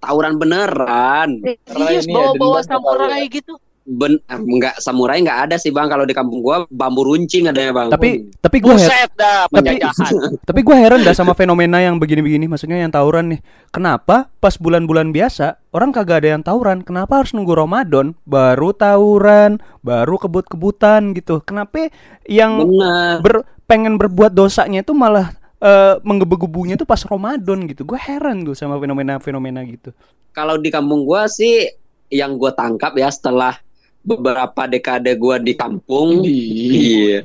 [0.06, 1.30] tawuran beneran.
[1.65, 3.58] Serius ini bawa-bawa ada samurai gitu?
[3.86, 5.86] Ben, eh, nggak samurai nggak ada sih bang.
[5.86, 7.88] Kalau di kampung gua bambu runcing adanya bang.
[7.94, 10.13] tapi tapi gue Buset dah Tapi- penjajahan.
[10.50, 15.13] tapi gue heran dah sama fenomena yang begini-begini maksudnya yang tawuran nih kenapa pas bulan-bulan
[15.13, 21.46] biasa orang kagak ada yang tawuran kenapa harus nunggu Ramadan baru tawuran baru kebut-kebutan gitu
[21.46, 21.94] kenapa
[22.26, 23.22] yang bener.
[23.22, 23.34] ber,
[23.70, 28.76] pengen berbuat dosanya itu malah eh, menggebu-gebunya itu pas Ramadan gitu gue heran tuh sama
[28.76, 29.91] fenomena-fenomena gitu
[30.32, 31.63] Kalau di kampung gua sih
[32.08, 33.56] yang gua tangkap ya setelah
[34.04, 36.22] beberapa dekade gua di kampung.
[36.22, 37.24] Iya.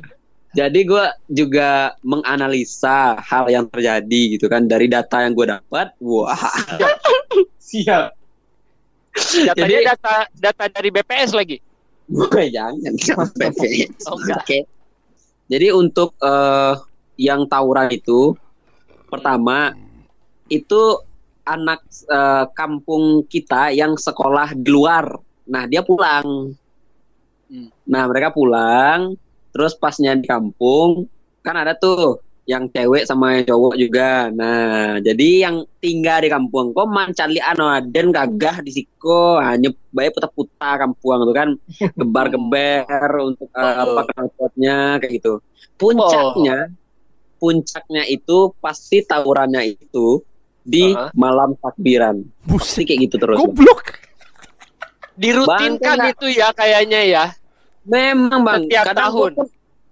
[0.51, 5.91] Jadi gua juga menganalisa hal yang terjadi gitu kan dari data yang gue dapat.
[5.99, 6.35] Wah,
[7.61, 8.15] Siap.
[9.43, 11.59] Datanya Jadi- data data dari BPS lagi.
[12.07, 13.51] gue jangan sampai
[14.07, 14.15] Oh.
[14.15, 14.63] Oke.
[15.47, 16.73] Jadi untuk eh,
[17.21, 18.33] yang tawuran itu
[19.05, 19.77] pertama
[20.49, 20.97] itu
[21.45, 25.05] anak eh, kampung kita yang sekolah di luar.
[25.45, 26.57] Nah, dia pulang.
[27.51, 27.69] Hmm.
[27.85, 29.13] Nah, mereka pulang
[29.51, 31.11] terus pasnya di kampung
[31.43, 34.31] kan ada tuh yang cewek sama yang cowok juga.
[34.33, 40.17] Nah, jadi yang tinggal di kampung kok mancali anu dan gagah di siko hanya baik
[40.17, 41.49] putar-putar kampung tuh kan
[41.99, 43.99] gebar-geber untuk Oh.
[43.99, 44.09] apa
[44.97, 45.43] kayak gitu.
[45.77, 46.71] Puncaknya
[47.41, 50.21] puncaknya itu pasti tawurannya itu
[50.61, 51.09] di Uh-huh.
[51.17, 52.21] malam takbiran.
[52.45, 53.41] Pasti kayak gitu terus.
[53.41, 53.97] goblok
[55.17, 57.25] Dirutinkan Bang, itu ya kayaknya ya.
[57.85, 59.31] Memang bang, Setiap kadang tahun.
[59.33, 59.47] Gue pun,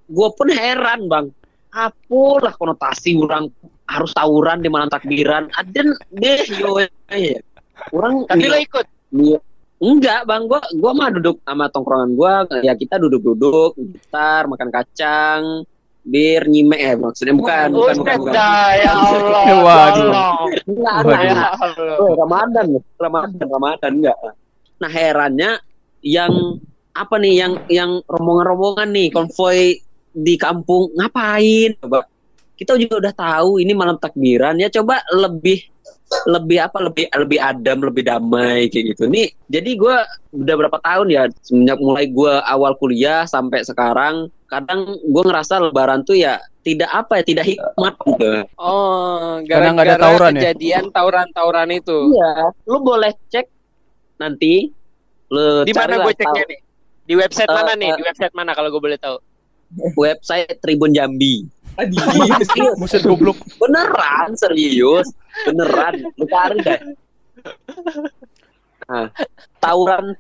[0.09, 1.25] gua pun heran bang,
[1.73, 3.49] apalah konotasi orang
[3.89, 5.49] harus tawuran di malam takbiran.
[5.53, 7.41] Ada deh yo, eh.
[7.93, 8.85] orang Tapi lo ikut.
[9.09, 9.39] Iya.
[9.79, 15.41] Enggak bang, gua gua mah duduk sama tongkrongan gua, ya kita duduk-duduk, gitar, makan kacang,
[16.09, 18.33] bir, nyimek eh maksudnya bukan, bukan, bukan, bukan.
[18.75, 19.43] ya Allah.
[19.45, 19.95] Waduh.
[19.95, 20.49] tolong.
[20.65, 21.13] Enggak, Waduh.
[21.13, 21.21] enggak.
[21.23, 21.95] Ya Allah.
[22.01, 22.65] Oh, Ramadan,
[22.97, 24.17] Ramadan, Ramadan enggak.
[24.81, 25.51] Nah herannya
[26.01, 26.33] yang
[26.95, 29.77] apa nih yang yang rombongan-rombongan nih konvoy
[30.11, 32.03] di kampung ngapain coba
[32.59, 35.63] kita juga udah tahu ini malam takbiran ya coba lebih
[36.27, 39.95] lebih apa lebih lebih adem lebih damai kayak gitu nih jadi gue
[40.43, 46.01] udah berapa tahun ya semenjak mulai gue awal kuliah sampai sekarang kadang gue ngerasa lebaran
[46.01, 50.41] tuh ya tidak apa ya tidak hikmat gitu Oh, nggak ada gara-gara tawuran ya?
[50.41, 51.97] kejadian tawuran-tawuran itu.
[52.11, 52.31] iya
[52.65, 53.45] lu boleh cek
[54.17, 54.73] nanti
[55.29, 56.59] lu Di mana gue ceknya tahu- nih?
[57.05, 57.87] Di website Eh, mana nih?
[57.87, 57.95] eh.
[57.95, 59.17] Di website mana kalau gue boleh tahu?
[59.95, 61.45] website Tribun Jambi
[62.75, 63.37] Buset goblok.
[63.55, 65.07] beneran serius
[65.43, 66.79] beneran lu cari deh
[68.83, 69.07] nah,
[69.59, 70.17] tawuran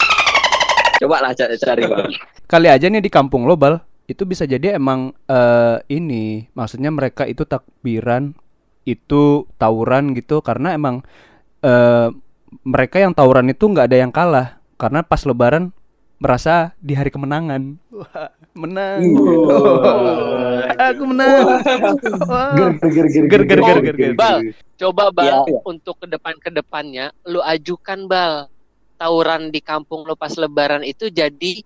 [0.97, 2.13] coba lah cari, cari bang
[2.45, 3.77] Kali aja nih di kampung lo bal
[4.09, 8.33] itu bisa jadi emang eh, ini maksudnya mereka itu takbiran
[8.89, 10.41] itu tawuran gitu.
[10.41, 11.05] Karena emang
[11.61, 12.09] eh,
[12.65, 14.57] mereka yang tawuran itu nggak ada yang kalah.
[14.81, 15.69] Karena pas lebaran
[16.17, 17.77] merasa di hari kemenangan.
[17.93, 18.99] Wah, menang.
[19.15, 19.79] Oh,
[20.75, 21.63] aku menang.
[22.27, 22.75] Wah.
[22.83, 24.13] Ger ger Ger, ger, ger, ger, ger.
[24.17, 25.59] Bal, coba bal Iya.
[25.63, 28.49] untuk ke depan ke depannya lu ajukan bal
[28.99, 31.63] tawuran di kampung lu pas lebaran itu jadi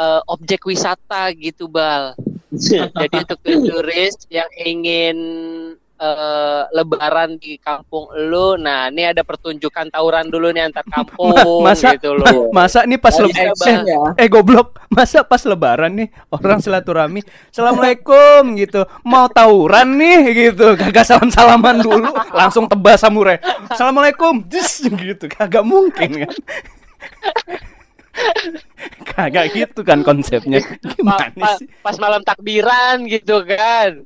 [0.00, 2.16] eh, objek wisata gitu bal.
[2.50, 5.18] Jadi untuk turis yang ingin
[6.00, 11.94] eh, lebaran di kampung lu, nah ini ada pertunjukan tawuran dulu nih antar kampung masa
[11.94, 12.50] gitu loh.
[12.50, 13.78] masa nih pas Bisa, lebaran
[14.18, 17.20] eh, eh goblok masa pas lebaran nih orang silaturahmi
[17.52, 18.82] assalamualaikum gitu.
[19.06, 20.20] Mau tawuran nih?
[20.50, 20.74] gitu.
[20.74, 22.10] Kagak salam salaman dulu.
[22.34, 23.38] Langsung tebas samurai
[23.70, 24.42] assalamualaikum.
[24.50, 25.30] Jus, gitu.
[25.30, 26.34] Kagak mungkin kan
[29.10, 30.60] kagak gitu kan konsepnya.
[30.64, 31.66] Pa- gimana pa- sih?
[31.80, 34.04] pas malam takbiran gitu kan.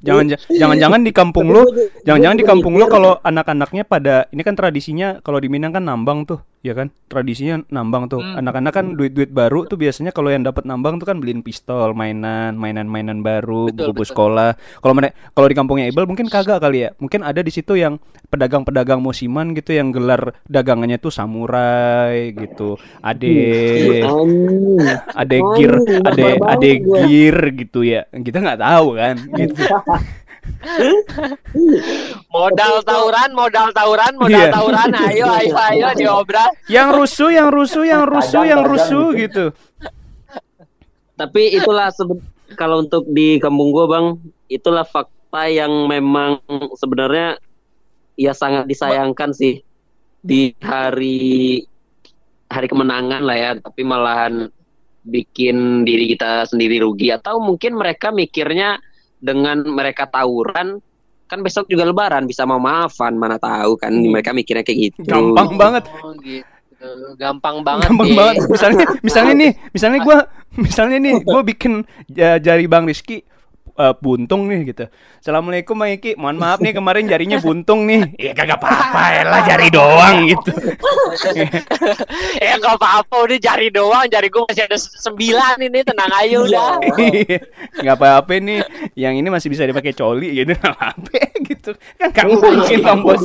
[0.00, 1.68] jangan jangan jangan di kampung lu
[2.00, 6.24] Jangan-jangan di kampung lo kalau anak-anaknya pada ini kan tradisinya kalau di Minang kan nambang
[6.24, 6.90] tuh, ya kan?
[7.06, 8.18] Tradisinya nambang tuh.
[8.18, 8.42] Hmm.
[8.42, 12.58] Anak-anak kan duit-duit baru tuh biasanya kalau yang dapat nambang tuh kan beliin pistol, mainan,
[12.58, 14.10] mainan-mainan baru, Betul, buku betul.
[14.10, 14.50] sekolah.
[14.82, 16.90] Kalau mereka kalau di kampungnya Ibel mungkin kagak kali ya.
[16.98, 22.74] Mungkin ada di situ yang pedagang-pedagang musiman gitu yang gelar dagangannya tuh samurai gitu.
[23.00, 24.02] Ade
[25.14, 28.10] ade gear, ade ade gear gitu ya.
[28.10, 29.62] Kita nggak tahu kan gitu.
[32.28, 34.52] Modal tawuran, modal tawuran, modal Iya.
[34.52, 34.90] tawuran.
[35.08, 36.50] Ayo, ayo, ayo diobral.
[36.66, 39.54] yang rusuh, yang rusuh, yang rusuh, yang rusuh gitu.
[41.16, 41.88] tapi itulah
[42.60, 44.06] kalau untuk di kampung gua bang
[44.52, 46.44] itulah fakta yang memang
[46.76, 47.40] sebenarnya
[48.20, 49.64] ya sangat disayangkan sih
[50.20, 51.64] di hari
[52.52, 54.52] hari kemenangan lah ya tapi malahan
[55.08, 58.76] bikin diri kita sendiri rugi atau mungkin mereka mikirnya
[59.20, 60.80] dengan mereka tawuran
[61.26, 65.58] kan besok juga lebaran bisa mau maafan mana tahu kan mereka mikirnya kayak gitu Gampang
[65.58, 65.84] banget.
[66.02, 66.46] Oh, gitu.
[67.18, 67.88] Gampang banget.
[67.88, 68.16] Gampang ya.
[68.16, 68.34] banget.
[68.46, 70.18] Misalnya, misalnya nih, misalnya gua,
[70.66, 73.24] misalnya nih, gua bikin ja- jari Bang Rizky
[73.76, 74.84] eh, buntung nih gitu.
[75.20, 76.16] Assalamualaikum Bang Iki.
[76.16, 78.16] Mohon maaf nih kemarin jarinya buntung nih.
[78.16, 80.50] Ya kagak apa-apa ya lah jari doang gitu.
[82.36, 86.36] Eh nggak apa-apa udah jari doang, jari gue masih ada se- sembilan ini tenang aja
[86.44, 86.70] udah.
[87.82, 88.60] Nggak apa-apa nih.
[88.92, 90.52] Yang ini masih bisa dipakai coli gitu.
[90.52, 91.10] Nggak apa-apa
[91.46, 91.70] gitu.
[92.12, 93.24] Kan nggak mungkin dong bos.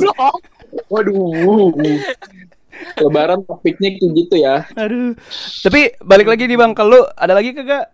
[0.88, 1.72] Waduh.
[2.98, 4.64] Lebaran topiknya kayak gitu ya.
[4.74, 5.12] Aduh.
[5.62, 7.92] Tapi balik lagi nih Bang, kalau ada lagi kagak?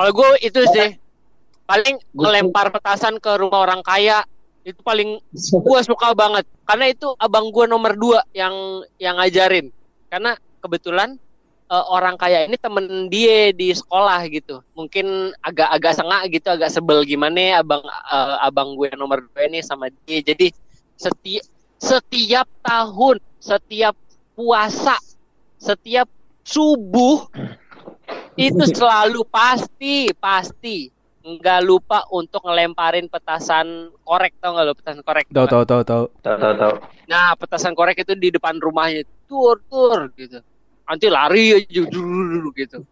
[0.00, 0.96] Kalau gue itu sih
[1.68, 4.24] paling ngelempar petasan ke rumah orang kaya
[4.64, 6.48] itu paling gue suka banget.
[6.64, 9.68] Karena itu abang gue nomor dua yang yang ngajarin.
[10.08, 11.20] Karena kebetulan
[11.68, 14.64] eh, orang kaya ini temen dia di sekolah gitu.
[14.72, 19.60] Mungkin agak-agak sengak gitu agak sebel gimana ya abang eh, abang gue nomor dua ini
[19.60, 20.24] sama dia.
[20.24, 20.48] Jadi
[20.96, 21.44] setiap
[21.76, 23.92] setiap tahun setiap
[24.32, 24.96] puasa
[25.60, 26.08] setiap
[26.40, 27.28] subuh
[28.34, 30.88] itu selalu pasti pasti
[31.20, 35.82] nggak lupa untuk ngelemparin petasan korek tau nggak lo petasan korek tahu tahu tahu.
[35.84, 36.74] Tahu tahu tahu.
[37.06, 40.40] Nah, petasan korek itu di depan rumahnya, tur tur gitu.
[40.86, 42.82] Nanti lari aja dulu gitu.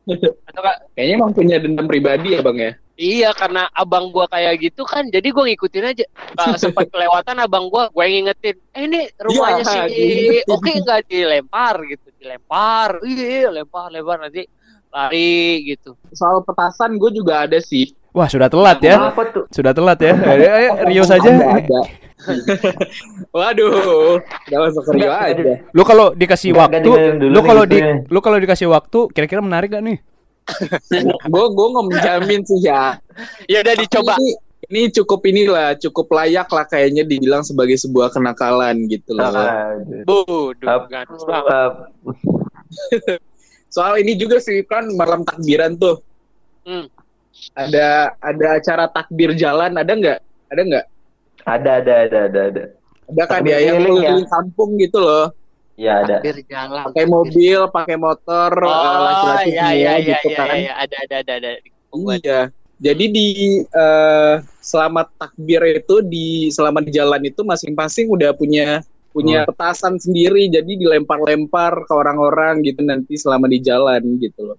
[0.44, 2.72] Atau kak, Kayaknya emang punya dendam pribadi ya bang ya.
[2.94, 6.04] iya karena abang gua kayak gitu kan, jadi gua ngikutin aja.
[6.34, 10.50] Kalau sempat kelewatan abang gua, gua yang ngingetin, eh ini rumahnya Iya, si diingetin.
[10.50, 14.42] oke nggak dilempar gitu, dilempar, iya lempar lempar nanti
[14.92, 15.94] lari gitu.
[16.12, 17.92] Soal petasan gue juga ada sih.
[18.16, 19.12] Wah, sudah telat ya.
[19.12, 19.44] Apa tuh?
[19.52, 20.16] Sudah telat ya.
[20.16, 21.28] Ayo, ayo, Rio saja.
[21.28, 21.80] Ada.
[23.36, 25.62] Waduh, udah masuk ke Rio aja.
[25.70, 26.90] Lu kalau dikasih Nggak, waktu,
[27.30, 27.94] lu kalau di itunya.
[28.10, 29.98] lu kalau dikasih waktu kira-kira menarik gak nih?
[31.28, 32.96] Gue gue nggak menjamin sih ya.
[33.44, 34.16] Ya udah dicoba.
[34.16, 34.32] Ini,
[34.72, 39.28] ini cukup inilah, cukup layak lah kayaknya dibilang sebagai sebuah kenakalan gitu loh.
[40.08, 40.56] Bodoh,
[43.68, 46.00] Soal ini juga sih kan malam takbiran tuh.
[46.64, 46.88] Hmm.
[47.54, 50.18] Ada ada acara takbir jalan ada nggak?
[50.50, 50.86] Ada nggak?
[51.46, 52.64] Ada, ada, ada, ada, ada.
[53.08, 54.28] Ada kan ya yang keliling ya?
[54.28, 55.32] kampung gitu loh.
[55.78, 56.20] Ya ada.
[56.20, 56.84] Takbir jalan.
[56.90, 60.56] Pakai mobil, pakai motor, eh, Oh, laki-laki iya semua iya iya gitu iya kan.
[60.56, 61.50] iya ada ada ada ada.
[62.18, 62.40] Iya.
[62.78, 63.26] Jadi di
[63.64, 68.82] eh, selama takbir itu di selama di jalan itu masing-masing udah punya
[69.18, 74.58] punya petasan sendiri jadi dilempar-lempar ke orang-orang gitu nanti selama di jalan gitu loh.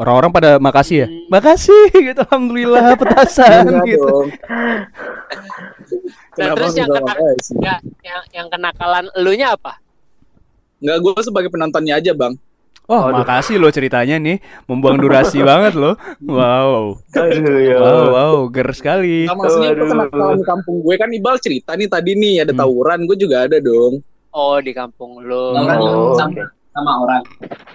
[0.00, 1.08] Orang-orang pada makasih ya.
[1.12, 1.28] Hmm.
[1.28, 4.16] Makasih gitu alhamdulillah petasan Enggak gitu.
[6.38, 7.36] Nah, terus yang enggak kena-?
[7.60, 9.76] Ya, yang yang kenakalan elunya apa?
[10.80, 12.32] Enggak, gue sebagai penontonnya aja bang.
[12.88, 13.20] Oh, Aduh.
[13.20, 14.40] makasih lo ceritanya nih.
[14.64, 15.92] Membuang durasi banget lo.
[16.18, 16.96] Wow.
[17.12, 17.76] Aduh, ya.
[17.76, 19.28] Wow, wow, ger sekali.
[19.28, 22.60] Nah, maksudnya itu kenakalan di kampung gue kan Ibal cerita nih tadi nih ada Hmm.
[22.64, 24.00] tawuran, gue juga ada dong.
[24.30, 25.52] Oh di kampung lu.
[25.52, 27.22] Tawuran Oh, sama, sama orang.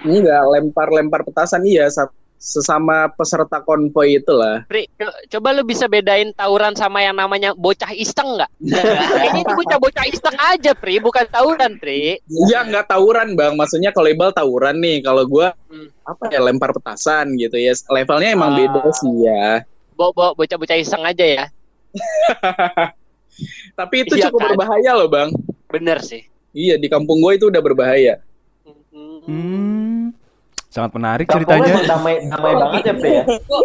[0.01, 2.09] Enggak, lempar-lempar petasan iya sa-
[2.43, 4.67] sesama peserta konvoy itulah.
[4.67, 8.51] Pri, co- coba lu bisa bedain tawuran sama yang namanya bocah iseng nggak?
[8.59, 12.19] Kayaknya itu bocah-bocah iseng aja, Pri, bukan tawuran, Pri.
[12.19, 15.87] Iya nggak tawuran bang, maksudnya kalau Ibal tawuran nih, kalau gue Hmm.
[16.03, 18.57] apa ya lempar petasan gitu ya, levelnya emang Ah.
[18.59, 19.63] beda sih ya.
[19.95, 21.45] Bo bo bocah-bocah iseng aja ya.
[23.73, 24.47] Tapi itu Iya cukup kan?
[24.53, 25.29] berbahaya loh bang.
[25.65, 26.27] Bener sih.
[26.51, 28.19] Iya di kampung gue itu udah berbahaya.
[29.23, 30.11] Hmm.
[30.73, 31.85] Sangat menarik Kampungnya ceritanya.
[31.85, 33.23] damai, damai banget ya, Pri ya.
[33.45, 33.63] kok,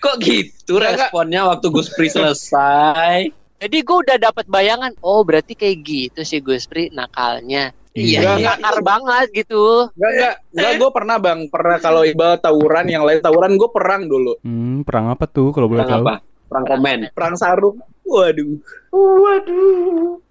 [0.00, 3.28] kok gitu responnya waktu Gus Pri selesai?
[3.60, 7.76] Jadi gue udah dapat bayangan, oh berarti kayak gitu sih Gus Pri nakalnya.
[7.92, 8.40] Iya.
[8.40, 8.56] Iya.
[8.56, 9.92] Nakar banget gitu.
[9.92, 14.08] Enggak enggak, enggak gue pernah bang, pernah kalau Ibal tawuran yang lain tawuran gue perang
[14.08, 16.00] dulu, Hmm, perang apa tuh kalau boleh tahu?
[16.00, 16.14] Perang apa?
[16.48, 16.98] Perang komen.
[17.12, 17.76] perang sarung.
[18.08, 18.56] Waduh.
[18.90, 20.29] Waduh.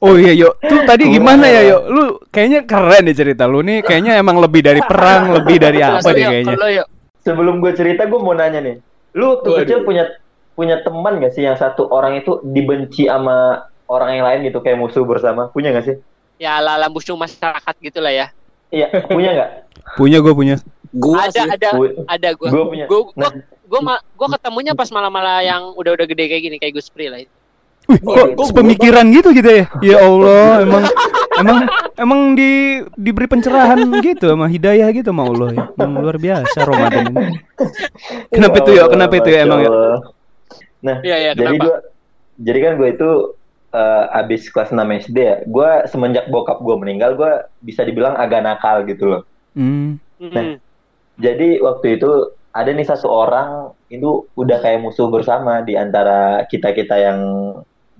[0.00, 0.56] Oh iya, Yo.
[0.56, 1.78] Tuh tadi gimana ya, Yo?
[1.92, 3.84] Lu kayaknya keren nih cerita lu nih.
[3.84, 6.84] Kayaknya emang lebih dari perang, lebih dari apa deh yuk, kayaknya.
[7.20, 8.76] Sebelum gue cerita, gue mau nanya nih.
[9.12, 9.58] Lu waktu Waduh.
[9.64, 10.04] kecil punya
[10.56, 14.80] punya teman gak sih yang satu orang itu dibenci sama orang yang lain gitu kayak
[14.80, 15.52] musuh bersama?
[15.52, 15.96] Punya gak sih?
[16.40, 18.32] Ya ala musuh masyarakat gitulah ya.
[18.70, 19.50] Iya, punya nggak?
[19.98, 20.56] Punya gue punya.
[20.94, 22.48] Gua ada sih, ada Gue ada gue.
[22.48, 22.84] gue punya.
[22.86, 27.10] Gue Nah, gue gue ketemunya pas malam-malam yang udah-udah gede kayak gini kayak Gus Pri
[27.10, 27.18] lah.
[27.90, 29.64] Wih, kok kok sepemikiran gitu gitu ya?
[29.90, 30.84] Ya Allah, emang
[31.42, 31.58] emang
[31.98, 35.64] emang di diberi pencerahan gitu sama hidayah gitu sama Allah ya.
[35.74, 37.26] Emang luar biasa Ramadan ini.
[38.34, 38.84] Kenapa itu ya?
[38.86, 39.70] Kenapa itu ya emang ya?
[40.80, 41.64] Nah, Iya iya jadi kenapa?
[41.66, 41.76] gue
[42.40, 43.10] jadi kan gue itu
[43.74, 45.36] eh, abis kelas 6 SD ya.
[45.50, 49.22] Gue semenjak bokap gue meninggal, gue bisa dibilang agak nakal gitu loh.
[49.58, 49.98] Hmm.
[50.22, 50.62] Mm-mm.
[51.20, 56.74] Jadi waktu itu ada nih satu orang itu udah kayak musuh bersama di antara kita
[56.74, 57.18] kita yang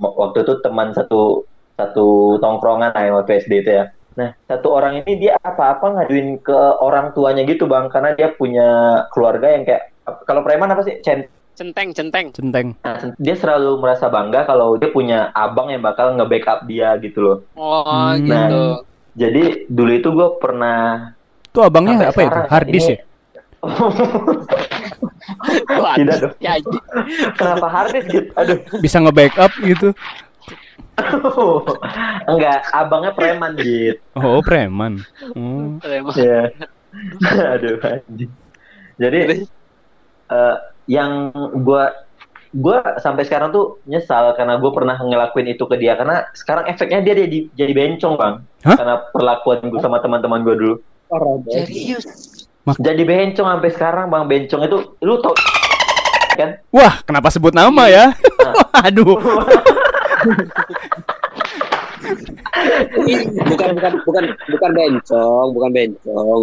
[0.00, 1.44] waktu itu teman satu
[1.76, 3.84] satu tongkrongan lah yang waktu SD itu ya.
[4.10, 8.68] Nah satu orang ini dia apa-apa ngaduin ke orang tuanya gitu bang karena dia punya
[9.08, 9.92] keluarga yang kayak
[10.24, 12.32] kalau preman apa sih cent Centeng centeng.
[12.32, 12.72] Centeng.
[12.80, 17.38] Nah, dia selalu merasa bangga kalau dia punya abang yang bakal nge-backup dia gitu loh.
[17.52, 18.16] Oh Hmm.
[18.18, 18.64] gitu.
[19.12, 21.12] Jadi dulu itu gue pernah
[21.52, 22.16] Tuh abangnya apa itu?
[22.24, 23.02] sekarang Hard disk ini- ya?
[25.80, 26.34] Wah, Tidak dong.
[26.42, 26.58] Ya,
[27.36, 28.30] Kenapa harddisk gitu?
[28.34, 28.58] Aduh.
[28.82, 29.94] Bisa nge-backup gitu.
[32.30, 34.00] Enggak, abangnya preman gitu.
[34.16, 35.00] Oh, preman.
[35.36, 35.80] Oh.
[35.84, 36.14] emang.
[36.16, 36.52] Iya.
[37.56, 38.30] Aduh anjing.
[39.00, 39.46] Jadi
[40.30, 40.56] eh,
[40.90, 41.30] yang
[41.62, 41.94] gua
[42.50, 46.98] gua sampai sekarang tuh nyesal karena gue pernah ngelakuin itu ke dia karena sekarang efeknya
[46.98, 48.34] dia jadi jadi bencong bang
[48.66, 48.74] Hah?
[48.74, 50.74] karena perlakuan gue sama teman-teman gue dulu
[51.06, 51.38] Parah
[52.62, 52.76] Serius.
[52.82, 55.34] jadi bencong sampai sekarang bang bencong itu lu tau
[56.32, 58.14] kan Wah, kenapa sebut nama ya?
[58.86, 59.18] Aduh.
[63.46, 66.40] bukan bukan bukan bukan bencong, bukan bencong.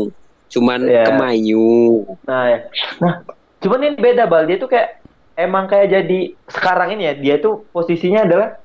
[0.48, 1.04] Cuman Iya.
[1.08, 2.08] kemayu.
[2.24, 2.60] nah ya.
[3.04, 3.14] nah
[3.60, 5.02] cuman ini beda bal dia tuh kayak
[5.36, 8.56] emang kayak jadi sekarang ini ya dia tuh posisinya adalah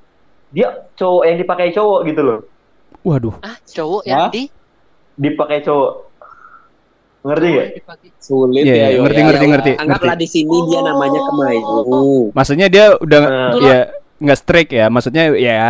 [0.48, 2.40] dia cowok yang dipakai cowok gitu loh
[3.02, 3.34] Waduh.
[3.40, 4.46] Ah, cowok yang di
[5.16, 6.11] dipakai cowok
[7.22, 7.66] ngerti gak?
[8.18, 9.26] Sulit Iya, ya, iya, yo, ngerti, ya.
[9.26, 9.72] ngerti, ngerti.
[9.78, 12.30] Anggaplah di sini dia namanya kemayu.
[12.30, 13.52] Maksudnya dia udah Nah.
[13.58, 13.78] ya
[14.18, 14.86] nggak strict ya.
[14.86, 15.62] Maksudnya ya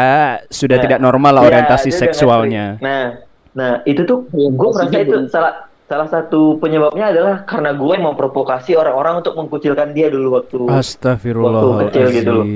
[0.49, 2.65] sudah Nah, tidak normal lah Iya, orientasi udah seksualnya.
[2.77, 2.85] ngerti.
[2.85, 3.05] Nah,
[3.53, 8.73] nah itu tuh gue Orientasinya merasa itu salah salah satu penyebabnya adalah karena gue memprovokasi
[8.73, 11.53] orang-orang untuk mengkucilkan dia dulu waktu Astagfirullah.
[11.53, 12.47] Waktu kecil gitu loh.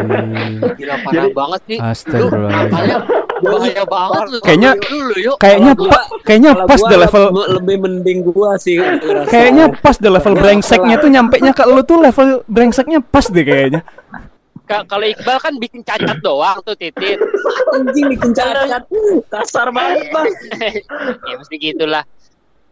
[0.78, 1.78] Gila parah Jadi- banget sih.
[2.12, 2.96] Lu nakalnya
[3.42, 4.38] bahaya banget lu.
[4.40, 5.36] Kayaknya- dulu yuk.
[5.36, 8.78] Kayaknya pa, kayaknya pas the level le- lebih mending gua sih.
[9.26, 13.42] kayaknya pas the level brengseknya tuh nyampe nya ke lu tuh level brengseknya pas deh
[13.42, 13.82] kayaknya.
[14.62, 17.18] Ka- kalau Iqbal kan bikin cacat doang tuh titit.
[17.72, 18.86] Anjing bikin cacat.
[19.26, 20.30] Kasar banget, Bang.
[21.20, 22.06] ya mesti gitulah.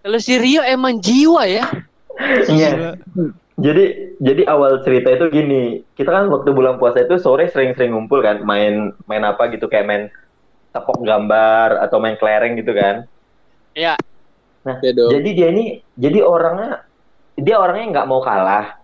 [0.01, 1.67] Kalau si Rio emang jiwa ya.
[2.47, 2.95] Iya.
[3.61, 5.63] Jadi jadi awal cerita itu gini,
[5.93, 9.85] kita kan waktu bulan puasa itu sore sering-sering ngumpul kan, main main apa gitu kayak
[9.85, 10.03] main
[10.71, 13.07] tepok gambar atau main kelereng gitu kan.
[13.75, 13.95] Ya.
[14.61, 15.65] Nah, Ya jadi dia ini
[15.97, 16.85] jadi orangnya
[17.39, 18.77] dia orangnya nggak mau kalah.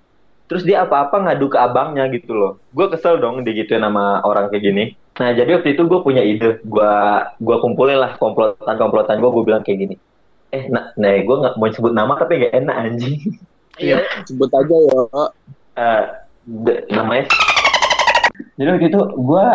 [0.47, 2.53] Terus dia apa-apa ngadu ke abangnya gitu loh.
[2.71, 4.85] Gue kesel dong digituin sama orang kayak gini.
[5.19, 6.93] Nah jadi waktu itu gue punya ide, gue
[7.41, 9.97] gua kumpulin lah komplotan-komplotan gue, gue bilang kayak gini.
[10.55, 13.19] Eh, nah, nah gue nggak mau sebut nama tapi gak enak anjing.
[13.77, 14.07] Iya.
[14.23, 15.03] Sebut aja ya.
[15.77, 16.03] Eh,
[16.47, 17.27] de- namanya
[18.57, 19.47] jadi waktu itu gue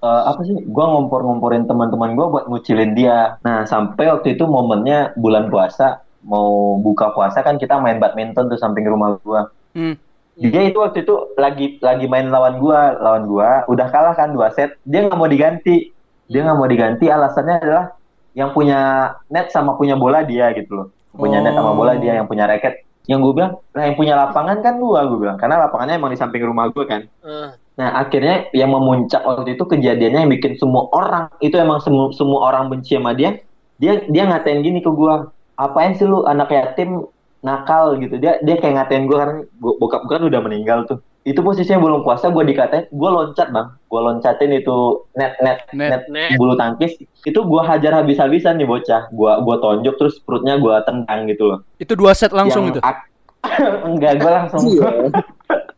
[0.00, 0.56] apa sih?
[0.64, 3.36] Gue ngompor-ngomporin teman-teman gue buat ngucilin dia.
[3.44, 8.60] Nah sampai waktu itu momennya bulan puasa mau buka puasa kan kita main badminton tuh
[8.60, 9.94] samping rumah gue Hmm.
[10.34, 14.50] dia itu waktu itu lagi lagi main lawan gue lawan gue udah kalah kan dua
[14.50, 15.94] set dia nggak mau diganti.
[16.26, 17.86] Dia nggak mau diganti alasannya adalah
[18.34, 20.86] yang punya net sama punya bola dia gitu loh.
[21.14, 24.60] Punya net sama bola dia yang punya racket yang gue bilang nah yang punya lapangan
[24.64, 28.52] kan gua gue bilang karena lapangannya emang di samping rumah gue kan Eh, Nah akhirnya
[28.52, 32.92] yang memuncak waktu itu kejadiannya yang bikin semua orang itu emang semua semua orang benci
[33.00, 33.40] sama dia.
[33.80, 37.08] Dia dia ngatain gini ke gua, apain sih lu anak yatim
[37.40, 38.16] nakal gitu.
[38.16, 40.98] Dia dia kayak ngatain gua karena gua, bokap gua kan udah meninggal tuh.
[41.20, 44.76] Itu posisinya belum puasa gua dikatain, gua loncat bang, gua loncatin itu
[45.12, 45.90] net net Net.
[45.90, 46.30] net, Net.
[46.34, 46.96] bulu tangkis.
[47.20, 49.08] Itu gua hajar habis-habisan nih bocah.
[49.10, 51.58] Gua gua tonjok terus perutnya gua tendang gitu loh.
[51.76, 52.80] Itu dua set langsung Yang itu.
[52.82, 53.08] ak-
[53.88, 54.90] Enggak, gua langsung Iya.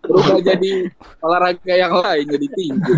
[0.02, 0.90] Berubah jadi
[1.20, 2.92] olahraga yang lain jadi tinju.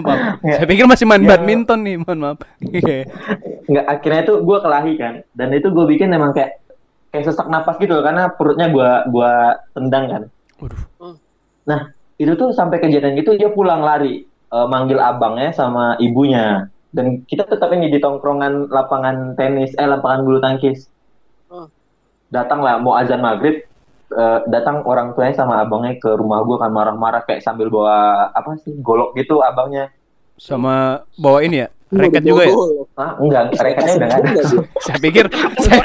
[0.00, 0.40] Maaf.
[0.56, 1.28] Saya pikir masih main Ya.
[1.30, 2.38] badminton nih, mohon maaf.
[2.58, 3.04] Iya.
[3.64, 6.60] nggak akhirnya itu gue kelahi kan dan itu gue bikin emang kayak
[7.14, 10.22] kayak sesak napas gitu karena perutnya gue gua tendang kan
[10.58, 11.14] Waduh.
[11.62, 17.22] nah itu tuh sampai kejadian gitu dia pulang lari eh, manggil abangnya sama ibunya dan
[17.30, 20.90] kita tetap ini di tongkrongan lapangan tenis eh lapangan bulu tangkis
[21.46, 21.70] Oh.
[22.34, 23.62] datang lah mau azan maghrib
[24.10, 28.58] eh, datang orang tuanya sama abangnya ke rumah gue kan marah-marah kayak sambil bawa apa
[28.58, 29.94] sih golok gitu abangnya
[30.34, 32.54] Sama bawa ini ya, racket juga ya.
[32.94, 34.42] ah enggak rekatnya udah nggak ada
[34.86, 35.24] Saya pikir
[35.62, 35.82] saya,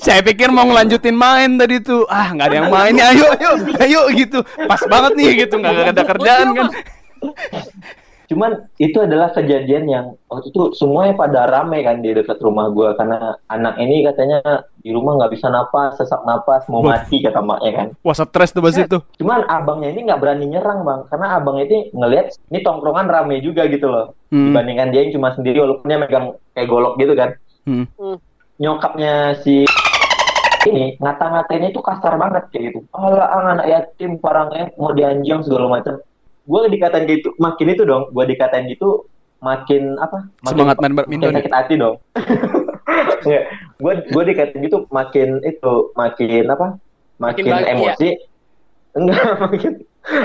[0.00, 2.08] saya pikir mau ngelanjutin main tadi tuh.
[2.08, 3.04] Ah, nggak ada yang main nih.
[3.12, 3.50] Ayo, ayo,
[3.80, 4.38] ayo gitu.
[4.66, 6.68] Pas banget nih gitu, nggak ada kerjaan kan.
[8.32, 12.96] Cuman itu adalah kejadian yang waktu itu semuanya pada rame kan di dekat rumah gua
[12.96, 14.40] karena anak ini katanya
[14.80, 16.96] di rumah nggak bisa napas, sesak napas, mau Wah.
[16.96, 17.88] mati kata maknya kan.
[18.00, 18.98] Wah, stres tuh pas itu.
[19.20, 23.68] Cuman abangnya ini nggak berani nyerang bang, karena abangnya ini ngelihat ini tongkrongan rame juga
[23.68, 24.16] gitu loh.
[24.32, 24.48] Hmm.
[24.48, 27.36] Dibandingkan dia yang cuma sendiri walaupun dia megang kayak golok gitu kan.
[27.68, 27.84] Hmm.
[28.56, 29.68] Nyokapnya si
[30.62, 32.80] ini ngata-ngatainnya itu kasar banget kayak gitu.
[32.96, 36.00] Alah, ang, anak yatim parangnya mau dianjang segala macam.
[36.42, 38.10] Gue dikatain gitu, makin itu dong.
[38.10, 39.06] Gue dikatain gitu,
[39.42, 40.26] makin apa?
[40.42, 41.40] Makin Semangat main badminton makin ya.
[41.42, 41.96] sakit hati dong.
[43.82, 46.78] gue gue dikatain gitu, makin itu, makin apa?
[47.22, 48.10] Makin, Makin emosi.
[48.98, 49.72] Enggak, makin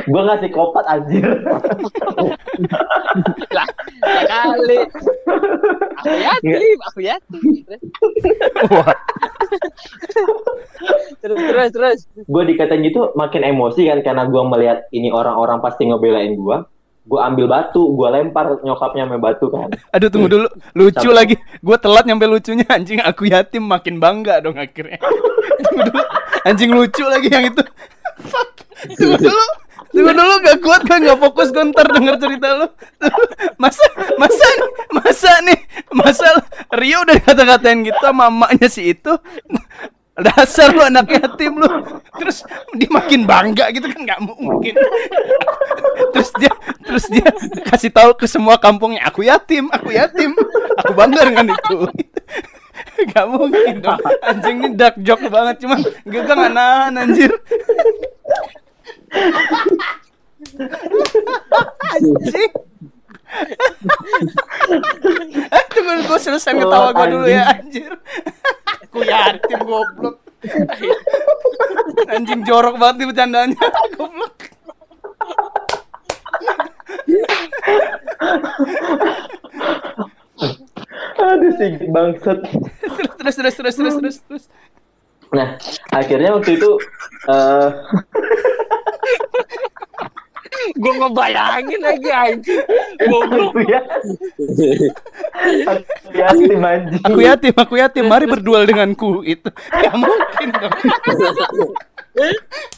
[0.10, 1.22] gue ngasih kopat anjir.
[3.56, 3.68] lah,
[4.02, 4.80] sekali.
[6.02, 7.42] Aku yatim, aku yatim.
[8.74, 8.90] Wah,
[11.18, 12.00] Terus, terus, terus.
[12.14, 16.58] gue dikatain gitu makin emosi kan karena gue melihat ini orang-orang pasti ngebelain gue.
[17.08, 19.72] Gue ambil batu, gue lempar nyokapnya sama batu kan.
[19.96, 20.48] aduh tunggu dulu.
[20.76, 21.36] Lucu Sampai- lagi.
[21.64, 25.00] Gua telat nyampe lucunya anjing aku yatim makin bangga dong akhirnya.
[25.64, 26.04] tunggu dulu.
[26.44, 27.64] Anjing lucu lagi yang itu.
[29.00, 29.46] Tunggu dulu.
[29.88, 32.68] Tunggu dulu gak kuat kan gak fokus gue ntar denger cerita lu
[33.56, 33.88] Masa
[34.20, 35.60] Masa nih Masa nih
[35.96, 36.28] Masa
[36.76, 39.16] Rio udah kata-katain gitu sama mamanya si itu
[40.18, 41.70] Dasar lu anak yatim lu.
[42.18, 42.42] Terus
[42.74, 44.74] dia makin bangga gitu kan nggak mungkin.
[46.14, 46.52] Terus dia
[46.88, 47.30] Terus dia
[47.68, 50.34] kasih tahu ke semua kampungnya Aku yatim Aku yatim.
[50.82, 51.78] Aku bangga dengan itu.
[53.14, 54.02] Gak mungkin dong.
[54.26, 57.30] Anjing ini dark joke banget Cuman gue gak nahan anjir.
[61.94, 62.52] Anjing
[65.72, 67.92] tunggu gue selesai ketawa gue dulu ya anjir.
[68.88, 70.18] Aku yatim goblok.
[72.08, 73.58] Anjing jorok banget nih bercandanya
[73.98, 74.38] Goblok.
[81.18, 82.40] Aduh sih bangsat.
[83.18, 84.44] Terus terus terus terus terus terus.
[85.34, 85.60] Nah,
[85.92, 86.72] akhirnya waktu itu
[87.28, 87.70] eh
[90.78, 92.64] Gue ngebayangin lagi anjing.
[93.08, 93.52] Goblok.
[93.52, 93.82] aku ya.
[95.68, 97.04] Aku yatim anjing.
[97.04, 100.74] Aku yatim, aku yatim, mari berduel denganku Itu Gak mungkin dong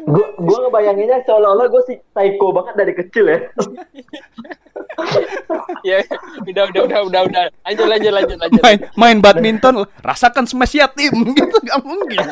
[0.00, 3.38] Gue gue ngebayanginnya seolah-olah gue si psycho banget dari kecil ya.
[5.84, 5.98] ya
[6.44, 7.42] udah udah udah udah udah.
[7.68, 8.62] Lanjut lanjut lanjut lanjut.
[8.64, 12.24] Main main badminton rasakan smash yatim gitu gak mungkin.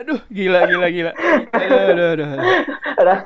[0.00, 0.18] Aduh.
[0.28, 1.12] Gila gila gila.
[1.54, 3.20] Aduh, aduh, aduh.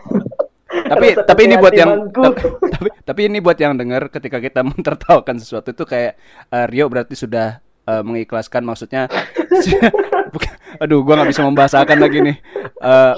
[0.85, 2.41] Tapi Rasa tapi ini buat yang tapi,
[2.75, 6.21] tapi tapi ini buat yang dengar ketika kita mentertawakan sesuatu itu kayak
[6.53, 9.09] eh, Rio berarti sudah eh, mengikhlaskan maksudnya
[10.83, 12.37] aduh gua nggak bisa membahasakan lagi nih.
[12.85, 13.15] Eh,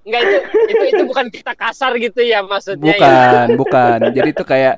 [0.00, 0.38] Enggak itu
[0.70, 3.98] itu itu bukan kita kasar gitu ya maksudnya bukan bukan.
[4.14, 4.74] Jadi itu kayak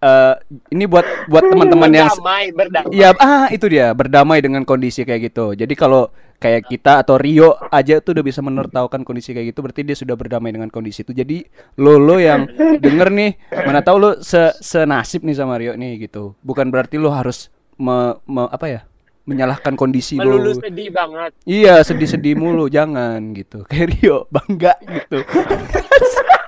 [0.00, 0.08] ya.
[0.08, 0.34] eh,
[0.72, 5.30] ini buat buat teman-teman yang berdamai berdamai Iya, ah itu dia berdamai dengan kondisi kayak
[5.30, 5.52] gitu.
[5.52, 9.84] Jadi kalau kayak kita atau Rio aja tuh udah bisa menertawakan kondisi kayak gitu, berarti
[9.84, 11.12] dia sudah berdamai dengan kondisi itu.
[11.12, 11.44] Jadi
[11.76, 12.48] lo lo yang
[12.80, 13.30] denger nih,
[13.60, 16.32] mana tahu lo se senasib nih sama Rio nih gitu.
[16.40, 18.82] Bukan berarti lo harus me, me- apa ya?
[19.20, 20.26] menyalahkan kondisi lo.
[20.26, 23.62] melulu sedih banget Iya, sedih-sedih mulu, jangan gitu.
[23.62, 25.22] Kayak Rio bangga gitu.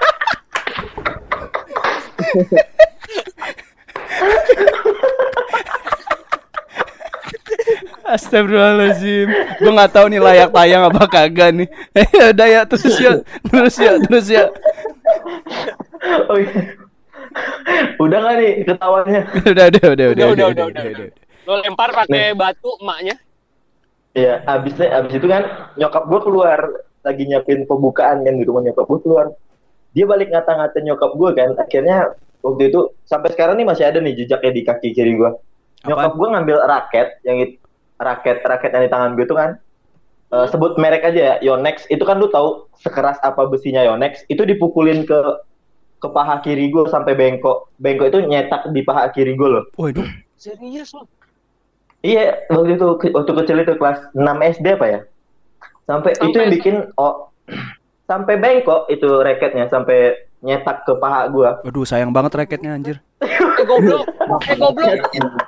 [8.12, 9.28] Astagfirullahaladzim.
[9.62, 11.68] Gue gak tahu nih layak tayang apa kagak nih.
[12.18, 13.12] Ya udah ya terus ya
[13.48, 14.44] Terus ya terus ya.
[16.28, 16.76] Oh, iya.
[17.96, 19.20] Udah nggak nih ketawanya?
[19.48, 21.08] Udah udah udah udah udah udah udah udah
[21.42, 23.16] lo lempar pakai batu emaknya.
[24.12, 26.60] Iya, abis abis itu kan nyokap gue keluar.
[27.02, 29.26] Lagi nyiapin pembukaan kan di rumah nyokap gue keluar.
[29.92, 31.50] Dia balik ngata-ngata nyokap gue kan.
[31.56, 31.96] Akhirnya
[32.40, 35.30] waktu itu sampai sekarang nih masih ada nih jejaknya di kaki kiri gue.
[35.84, 37.60] Nyokap gue ngambil raket yang it-
[37.96, 39.60] raket raket yang di tangan gue itu kan.
[40.32, 41.84] eh, sebut merek aja ya, Yonex.
[41.92, 44.24] Itu kan lu tahu sekeras apa besinya Yonex.
[44.26, 45.20] Itu dipukulin ke
[46.00, 47.68] ke paha kiri gue sampai bengkok.
[47.76, 49.68] Bengkok itu nyetak di paha kiri gue loh.
[49.76, 51.04] Waduh serius lo
[52.00, 55.00] Iya, waktu itu waktu kecil itu kelas 6 SD apa ya?
[55.86, 57.30] Sampai, itu yang Sampai- bikin oh
[58.12, 61.50] sampai bengkok itu raketnya sampai nyetak ke paha gua.
[61.64, 63.00] Waduh sayang banget raketnya anjir
[63.72, 64.04] goblok.
[64.50, 64.92] Eh goblok.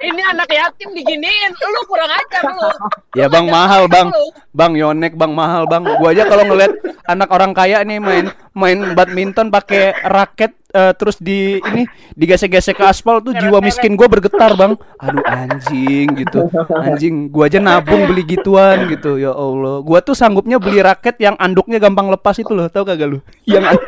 [0.01, 1.53] ini anak yatim diginiin.
[1.53, 2.69] Lu kurang ajar lu.
[3.13, 4.09] Ya bang mahal bang.
[4.51, 5.85] Bang Yonek bang mahal bang.
[6.01, 6.73] Gua aja kalau ngeliat
[7.05, 12.85] anak orang kaya nih main main badminton pakai raket eh, terus di ini digesek-gesek ke
[12.87, 14.73] aspal tuh jiwa miskin gue bergetar bang.
[15.01, 16.49] Aduh anjing gitu.
[16.71, 19.17] Anjing gua aja nabung beli gituan gitu.
[19.17, 19.83] Ya Allah.
[19.83, 22.67] Gua tuh sanggupnya beli raket yang anduknya gampang lepas itu loh.
[22.69, 23.19] Tau kagak lu?
[23.45, 23.85] Yang an-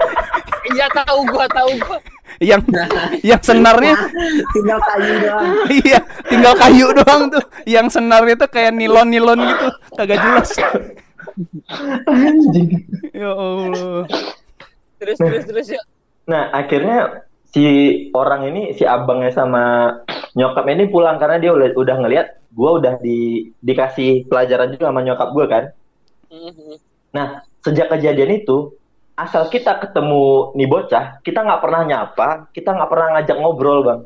[0.74, 1.98] iya tahu gua tahu gua
[2.40, 2.60] yang
[3.24, 3.96] yang senarnya
[4.52, 5.46] Tinggal kayu doang.
[5.84, 10.50] iya tinggal kayu doang tuh yang senarnya tuh kayak nilon nilon gitu kagak jelas
[13.12, 14.04] ya Allah
[15.00, 15.82] terus terus terus ya
[16.26, 17.22] Nah, akhirnya
[17.54, 17.62] si
[18.10, 19.94] orang ini si abangnya sama
[20.34, 25.06] nyokap ini pulang karena dia udah udah ngelihat gua udah di dikasih pelajaran juga sama
[25.06, 25.64] nyokap gua kan.
[26.28, 26.82] Mhm.
[27.14, 28.74] Nah, sejak kejadian itu,
[29.16, 34.00] asal kita ketemu nih bocah, kita nggak pernah nyapa, kita nggak pernah ngajak ngobrol, bang.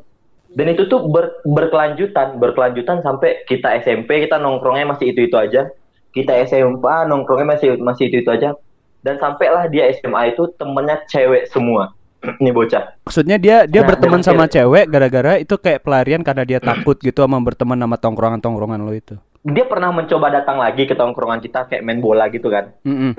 [0.51, 5.67] Dan itu tuh ber- berkelanjutan, berkelanjutan sampai kita SMP, kita nongkrongnya masih itu itu aja.
[6.11, 8.55] Kita SMA nongkrongnya masih masih itu itu aja.
[9.03, 11.95] Dan sampailah dia SMA itu temennya cewek semua,
[12.43, 12.99] nih bocah.
[13.07, 17.23] Maksudnya dia dia Nah, berteman sama cewek gara-gara itu kayak pelarian karena dia takut gitu
[17.23, 19.15] sama berteman sama tongkrongan-tongkrongan lo itu.
[19.41, 22.77] Dia pernah mencoba datang lagi ke tongkrongan kita kayak main bola gitu kan.
[22.85, 23.17] Mm-mm.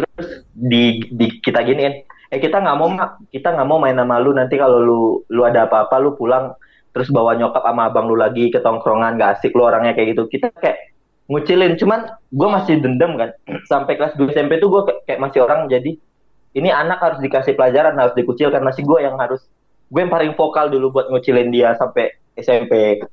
[0.54, 3.28] di, di kita giniin eh kita nggak mau mak.
[3.28, 4.32] Kita nggak mau main sama lu.
[4.32, 6.56] Nanti kalau lu lu ada apa-apa lu pulang.
[6.92, 10.28] Terus bawa nyokap sama abang lu lagi ke tongkrongan gak asik lu orangnya kayak gitu.
[10.28, 10.96] Kita kayak
[11.28, 11.76] ngucilin.
[11.76, 13.32] Cuman gue masih dendam kan.
[13.70, 15.96] Sampai kelas 2 SMP tuh gue kayak, kayak masih orang jadi
[16.52, 18.64] ini anak harus dikasih pelajaran harus dikucilkan.
[18.64, 19.44] Masih gue yang harus
[19.92, 23.04] gue yang paling vokal dulu buat ngucilin dia sampai SMP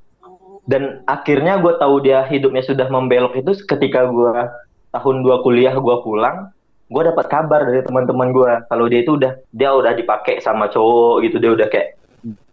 [0.70, 4.38] dan akhirnya gue tahu dia hidupnya sudah membelok itu ketika gue
[4.94, 6.54] tahun dua kuliah gue pulang
[6.90, 11.26] gue dapat kabar dari teman-teman gue kalau dia itu udah dia udah dipakai sama cowok
[11.26, 11.98] gitu dia udah kayak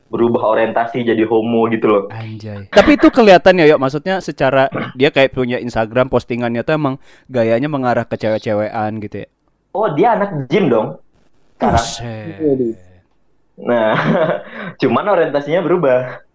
[0.06, 2.02] berubah orientasi jadi homo gitu loh.
[2.14, 2.70] Anjay.
[2.70, 6.94] Tapi itu kelihatan ya, yuk maksudnya secara dia kayak punya Instagram postingannya tuh emang
[7.26, 9.28] gayanya mengarah ke cewek-cewekan gitu ya.
[9.74, 11.02] oh dia anak gym dong.
[11.58, 11.86] Sekarang.
[13.66, 13.92] Nah
[14.80, 16.25] cuman orientasinya berubah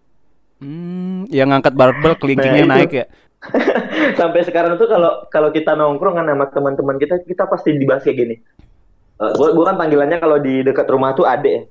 [0.62, 3.06] Hmm, yang ngangkat barbel kelingkingnya Nah, naik ya.
[4.18, 8.18] sampai sekarang tuh kalau kalau kita nongkrong kan sama teman-teman kita kita pasti dibahas kayak
[8.18, 8.36] gini
[9.18, 11.62] Eh, gua, gua kan panggilannya kalau di dekat rumah tuh ade ya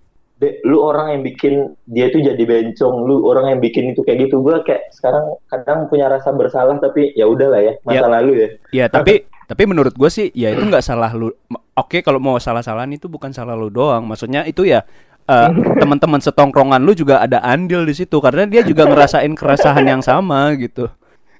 [0.42, 4.26] Dek, lu orang yang bikin dia tuh jadi bencong, lu orang yang bikin itu kayak
[4.26, 4.42] gitu.
[4.42, 8.10] Gua kayak sekarang kadang punya rasa bersalah tapi ya udahlah ya, masa Ya.
[8.10, 8.50] lalu ya.
[8.74, 11.30] Ya, tapi tapi menurut gue sih ya itu nggak salah lu.
[11.78, 14.02] Oke, kalau mau salah-salahan itu bukan salah lu doang.
[14.02, 14.82] Maksudnya itu ya
[15.24, 15.50] eh,
[15.82, 20.54] teman-teman setongkrongan lu juga ada andil di situ karena dia juga ngerasain keresahan yang sama
[20.56, 20.88] gitu.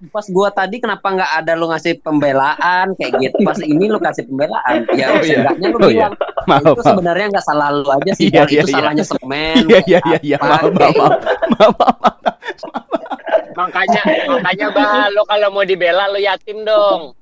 [0.10, 3.38] Pas gua tadi kenapa nggak ada lu ngasih pembelaan kayak gitu.
[3.46, 4.82] Pas ini lu kasih pembelaan.
[4.98, 5.46] Ya Oh, iya.
[5.46, 6.10] seenggaknya lu Oh, iya.
[6.10, 6.86] bilang Maaf, itu maaf.
[6.90, 8.26] sebenarnya nggak salah lu aja sih.
[8.28, 8.74] Iya, iya, itu iya.
[8.74, 9.56] salahnya semen.
[9.70, 10.38] Iya iya iya iya.
[10.42, 11.12] apa, Maaf maaf maaf.
[11.54, 12.16] Maaf, maaf, maaf.
[13.52, 17.02] Makanya makanya bah lo kalau mau dibela lo yatim dong.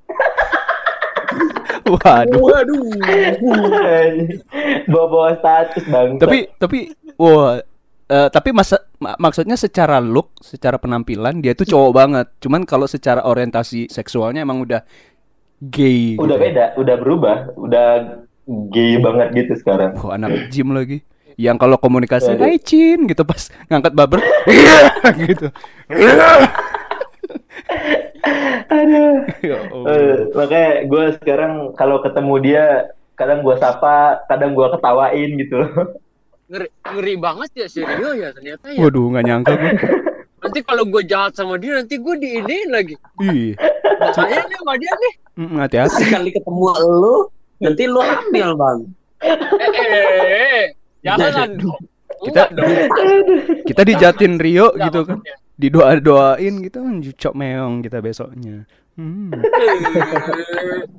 [1.92, 2.40] Waduh.
[2.40, 2.82] Waduh.
[4.90, 6.18] Bawa-bawa status bang.
[6.18, 6.78] Tapi tapi
[7.16, 7.58] wah
[8.10, 12.26] eh, tapi masa mak- maksudnya secara look, secara penampilan dia tuh cowok banget.
[12.42, 14.82] Cuman kalau secara orientasi seksualnya emang udah
[15.60, 16.16] gay.
[16.16, 16.44] udah gitu.
[16.50, 17.88] beda, udah berubah, udah
[18.72, 19.94] gay banget gitu sekarang.
[20.00, 21.04] Wah, anak gym lagi.
[21.40, 22.44] Yang kalau komunikasi, Waduh.
[22.44, 24.20] "Hai Cin," gitu pas ngangkat baber,
[25.24, 25.48] gitu.
[28.70, 29.14] Aduh.
[29.40, 29.58] Ya.
[29.66, 32.64] Eh, makanya gue sekarang kalau ketemu dia,
[33.16, 35.60] kadang gue sapa, kadang gue ketawain gitu.
[36.50, 38.78] Ngeri, ngeri banget ya si Rio ya ternyata ya.
[38.82, 39.72] Waduh, nggak nyangka gue.
[40.40, 42.96] Nanti kalau gue jahat sama dia nanti gue diinin lagi.
[43.20, 43.52] Ih,
[44.16, 45.14] Saya nih sama dia nih.
[45.36, 46.02] mm, hati-hati.
[46.08, 47.16] Sekali ketemu lu,
[47.60, 48.78] nanti lu hamil bang.
[49.20, 50.64] Eh, eh, eh, eh.
[51.04, 51.80] jangan dong.
[52.24, 52.50] Kita-.
[53.68, 55.20] Kita dijatin Rio gitu kan.
[55.60, 56.00] Maksudnya.
[56.00, 58.64] Didoa-doain gitu kan cok meong kita besoknya.
[58.96, 59.32] Hmm.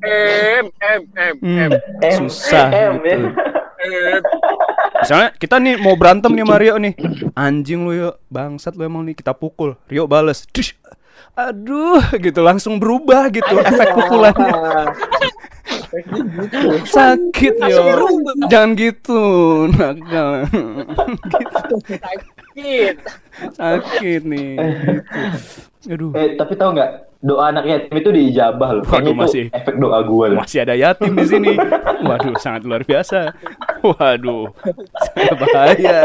[0.01, 1.69] Em, em, em, em,
[2.01, 3.29] Hmm, susah em, gitu.
[3.85, 4.17] ya.
[5.01, 6.93] Misalnya kita nih mau berantem nih sama Rio nih.
[7.37, 9.77] Anjing lu yuk, bangsat lu emang nih kita pukul.
[9.85, 10.49] Rio bales.
[10.49, 10.73] Dush.
[11.37, 14.53] Aduh, gitu langsung berubah gitu efek pukulannya.
[16.89, 17.83] Sakit yo.
[18.49, 19.21] Jangan gitu.
[19.69, 20.49] Nakal.
[22.61, 22.95] Sakit.
[23.57, 24.51] Sakit nih.
[25.81, 25.91] Gitu.
[25.97, 26.11] Aduh.
[26.13, 26.91] Eh, tapi tahu nggak
[27.21, 28.85] doa anak yatim itu diijabah loh.
[28.85, 29.49] Waduh, masih.
[29.49, 30.39] efek doa gue loh.
[30.41, 31.53] Masih ada yatim di sini.
[32.09, 33.33] Waduh, sangat luar biasa.
[33.81, 34.53] Waduh,
[35.09, 35.97] sangat bahaya.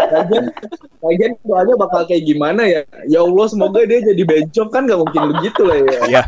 [1.04, 2.80] Lagian, doanya bakal kayak gimana ya?
[3.04, 6.20] Ya Allah semoga dia jadi bencong kan nggak mungkin begitu lah ya.
[6.20, 6.22] Ya,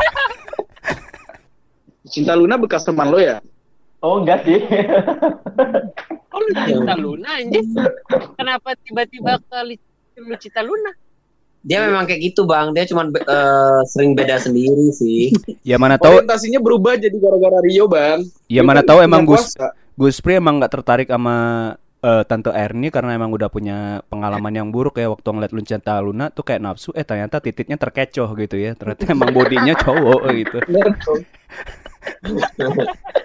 [2.09, 3.41] Cinta Luna bekas teman lo ya?
[4.05, 4.61] Oh enggak sih.
[6.33, 7.65] Oh lu cinta Luna anjing.
[8.37, 9.59] Kenapa tiba-tiba ke
[10.19, 10.91] li- lu cinta Luna?
[11.59, 12.71] Dia memang kayak gitu bang.
[12.71, 13.07] Dia cuma
[13.87, 15.31] sering beda sendiri sih.
[15.63, 18.23] ya mana tahu, Orientasinya berubah jadi gara-gara Rio bang.
[18.47, 19.55] ya mana kan tahu emang Gus.
[19.99, 21.37] Gus Pri emang nggak tertarik sama
[21.99, 26.31] eh, tante Erni karena emang udah punya pengalaman yang buruk ya waktu ngeliat Lucinta Luna
[26.31, 30.95] tuh kayak nafsu eh ternyata titiknya terkecoh gitu ya ternyata emang bodinya cowok gitu dong.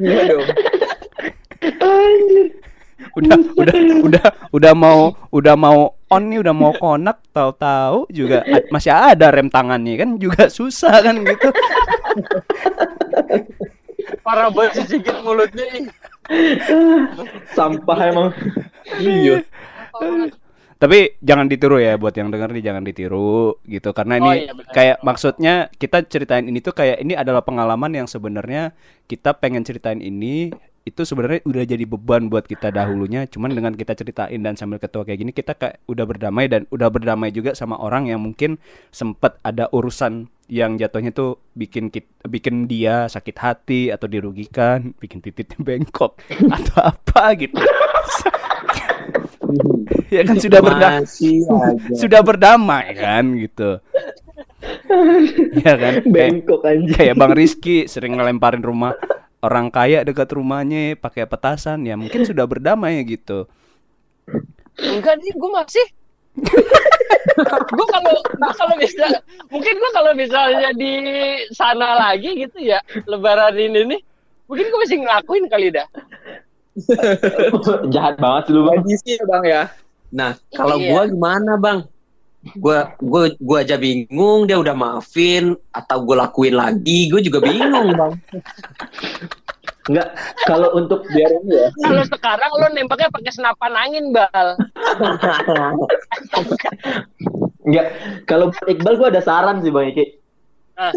[0.02, 0.48] Iya dong.
[3.18, 5.00] udah udah udah udah mau
[5.30, 10.48] udah mau on nih udah mau konak tahu-tahu juga masih ada rem tangannya kan juga
[10.48, 11.50] susah kan gitu
[14.24, 15.86] Parah banget sih sedikit mulutnya ih.
[17.52, 18.30] Sampah emang.
[19.00, 19.44] Iya.
[20.80, 24.52] Tapi jangan ditiru ya buat yang denger nih jangan ditiru gitu karena ini Oh, iya,
[24.52, 24.74] benar.
[24.76, 28.76] kayak maksudnya kita ceritain ini tuh kayak ini adalah pengalaman yang sebenarnya
[29.08, 30.52] kita pengen ceritain ini
[30.84, 33.24] itu sebenarnya udah jadi beban buat kita dahulunya.
[33.32, 36.92] Cuman dengan kita ceritain dan sambil ketua kayak gini kita kayak udah berdamai dan udah
[36.92, 38.60] berdamai juga sama orang yang mungkin
[38.92, 45.24] sempet ada urusan yang jatuhnya tuh bikin kit, bikin dia sakit hati atau dirugikan bikin
[45.24, 46.20] titiknya bengkok
[46.52, 47.64] atau apa gitu.
[50.10, 51.30] Ya kan sudah berdamai aja.
[51.94, 53.78] sudah berdamai kan gitu.
[55.62, 55.94] Ya kan?
[56.10, 56.96] Bengkok anjing.
[56.96, 58.98] kayak bang Rizky sering ngelemparin rumah
[59.44, 63.46] orang kaya dekat rumahnya pakai petasan ya mungkin sudah berdamai gitu
[64.74, 65.88] Enggak nih, gue masih.
[67.78, 68.14] gue kalau
[68.58, 69.06] kalau bisa,
[69.54, 70.94] mungkin gue kalau misalnya di
[71.54, 74.02] sana lagi gitu ya, Lebaran ini nih,
[74.50, 75.86] mungkin gue masih ngelakuin kali dah.
[77.94, 78.82] Jahat banget sih lu bang.
[78.82, 79.64] Tradisi ya bang ya.
[80.10, 80.90] Nah, kalau Iya.
[80.90, 81.80] gua gimana, Bang?
[82.60, 87.96] Gua gua gua aja bingung dia udah maafin atau gua lakuin lagi, gua juga bingung,
[87.96, 88.20] Bang.
[89.88, 90.16] Enggak.
[90.48, 91.68] Kalau untuk Biar ini ya.
[91.84, 94.60] Kalau sekarang lo nembaknya pakai senapan angin, Bal.
[97.64, 97.88] enggak.
[98.28, 100.06] Kalau buat Iqbal gua ada saran sih bang Iki.
[100.80, 100.92] Ah.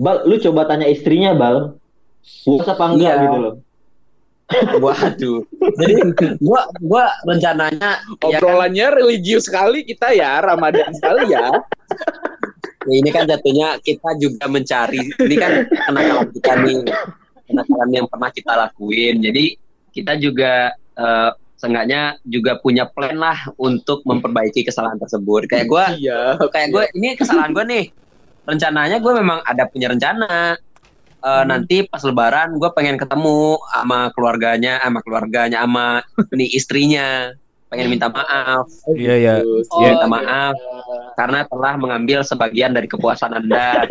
[0.00, 1.76] Bal, lu coba tanya istrinya bal.
[2.44, 3.22] Puas apa enggak Iya.
[3.24, 3.54] gitu loh.
[4.84, 5.40] Waduh.
[5.78, 5.94] Jadi
[6.42, 11.46] gua gua rencananya ya kan, Obrolannya religius sekali kita ya, Ramadan sekali ya.
[12.88, 16.80] ya ini kan jatuhnya kita juga mencari ini kan kenakalan kita nih.
[17.46, 19.14] Kenakalan yang pernah kita lakuin.
[19.22, 19.44] Jadi
[19.90, 21.30] kita juga eh,
[21.60, 25.46] seenggaknya juga punya plan lah untuk memperbaiki kesalahan tersebut.
[25.46, 26.40] Kayak gua Iya.
[26.48, 27.84] kayak gue ini kesalahan gue nih
[28.48, 30.56] rencananya gue memang ada punya rencana
[31.20, 36.00] Eh, nanti pas lebaran gue pengen ketemu sama keluarganya sama keluarganya sama
[36.38, 37.36] nih istrinya
[37.68, 39.34] pengen minta maaf, Iya ya.
[39.44, 39.88] Oh, Iya.
[39.94, 40.56] minta maaf
[41.14, 43.84] karena telah mengambil sebagian dari kepuasan Anda.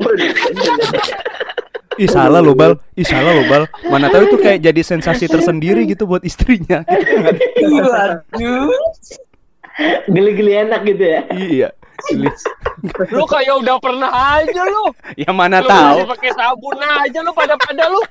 [2.00, 3.68] Ih salah lo bal, ih salah lo bal.
[3.92, 6.80] Mana tahu itu kayak jadi sensasi tersendiri gitu buat istrinya.
[7.60, 8.72] Waduh.
[10.08, 11.22] Geli-geli enak gitu ya.
[11.36, 11.70] iya.
[13.16, 14.86] Lu kayak udah pernah aja lu.
[15.22, 18.02] Ya mana Lu tahu, pakai sabun aja lu pada-pada lu.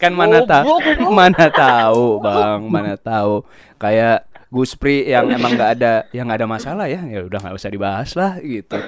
[0.00, 1.08] kan mana tahu, Goblok lu.
[1.20, 3.44] mana tahu bang, mana tahu.
[3.76, 7.70] Kayak Guspri yang emang nggak ada, yang nggak ada masalah ya, ya udah nggak usah
[7.74, 8.78] dibahas lah gitu.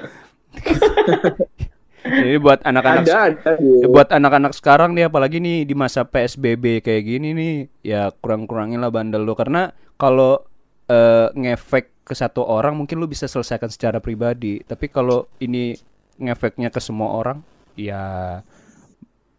[2.07, 3.51] Jadi buat anak-anak Ada, ada.
[3.59, 8.79] Ya, buat anak-anak sekarang nih apalagi nih di masa PSBB kayak gini nih ya kurang-kurangin
[8.79, 10.39] lah bandel lo karena kalau
[10.87, 15.75] eh, ngefek ke satu orang mungkin lu bisa selesaikan secara pribadi tapi kalau ini
[16.15, 17.43] ngefeknya ke semua orang
[17.75, 18.39] ya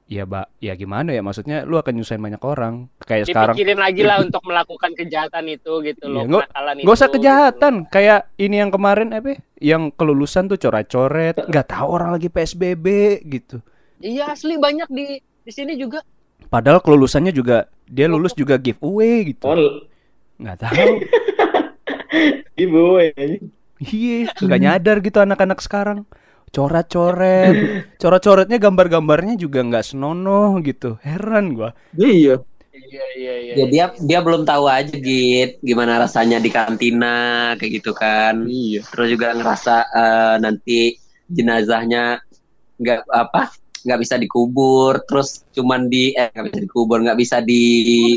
[0.08, 4.02] ya ba ya gimana ya maksudnya lu akan nyusahin banyak orang kayak sekarang Dipikirin lagi
[4.04, 6.24] lah untuk melakukan kejahatan itu gitu loh.
[6.24, 9.38] Iya, nggak- kenakalan Gak usah kejahatan kayak ini yang kemarin apa ya,
[9.76, 12.86] yang kelulusan tuh coret-coret nggak tahu orang lagi PSBB
[13.28, 13.56] gitu gitu.
[14.00, 16.00] Iya asli banyak di di sini juga.
[16.48, 19.44] Padahal kelulusannya juga dia lulus juga giveaway gitu.
[19.44, 19.84] Oh,
[20.40, 20.88] Nggak tahu.
[22.56, 23.12] giveaway.
[23.78, 26.02] Iya, nggak nyadar gitu anak-anak sekarang.
[26.48, 27.54] Coret-coret,
[28.00, 30.96] coret-coretnya gambar-gambarnya juga nggak senonoh gitu.
[31.04, 31.76] Heran gua.
[31.94, 32.40] Iya.
[32.78, 33.54] Iya iya iya.
[33.58, 38.48] Ya dia dia belum tahu aja git gimana rasanya di kantina kayak gitu kan.
[38.48, 38.80] Iya.
[38.88, 40.96] Terus juga ngerasa eh, nanti
[41.28, 42.22] jenazahnya
[42.80, 43.52] nggak apa
[43.84, 48.16] nggak bisa dikubur terus cuman di eh nggak bisa dikubur nggak bisa di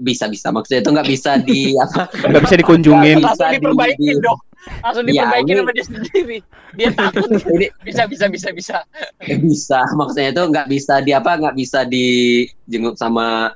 [0.00, 3.16] bisa bisa maksudnya itu nggak bisa di apa Nggak bisa dikunjungin.
[3.18, 4.40] Langsung bisa di- dong.
[4.80, 6.38] Langsung Ya, diperbaikin ini- sama dia sendiri.
[6.72, 7.28] Dia takut.
[7.54, 8.76] ini bisa bisa bisa bisa.
[9.20, 13.52] bisa maksudnya itu nggak bisa di apa nggak bisa dijenguk sama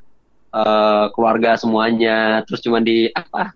[0.50, 3.50] eh, keluarga semuanya terus cuman di apa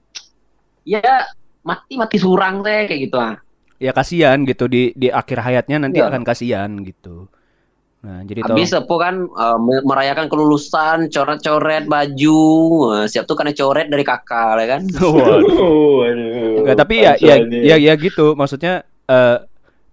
[0.82, 1.28] ya
[1.60, 3.36] mati mati surang teh kayak gitu ah
[3.76, 6.10] Ya kasihan gitu di di akhir hayatnya nanti Iya.
[6.10, 7.30] akan kasihan gitu.
[7.98, 12.40] Nah, jadi tolong habis sepuh kan eh, me- merayakan kelulusan coret-coret baju
[13.02, 14.82] Eh, siap tuh karena coret dari kakak ya kan
[15.98, 16.62] Waduh.
[16.62, 17.60] Nggak, tapi ya ya Panselnya.
[17.60, 18.34] ya ya gitu.
[18.38, 19.38] Maksudnya eh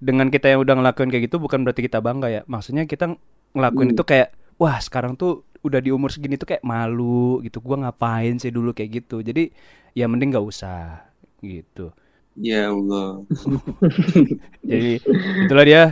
[0.01, 2.41] dengan kita yang udah ngelakuin kayak gitu bukan berarti kita bangga ya.
[2.45, 3.15] Maksudnya kita
[3.55, 4.29] ngelakuin itu kayak
[4.61, 7.57] wah, sekarang tuh udah di umur segini tuh kayak malu gitu.
[7.63, 9.21] Gua ngapain sih dulu kayak gitu.
[9.25, 9.49] Jadi
[9.97, 11.05] ya mending nggak usah
[11.41, 11.91] gitu.
[12.35, 13.23] ya Allah
[14.71, 14.99] Jadi
[15.45, 15.83] itulah dia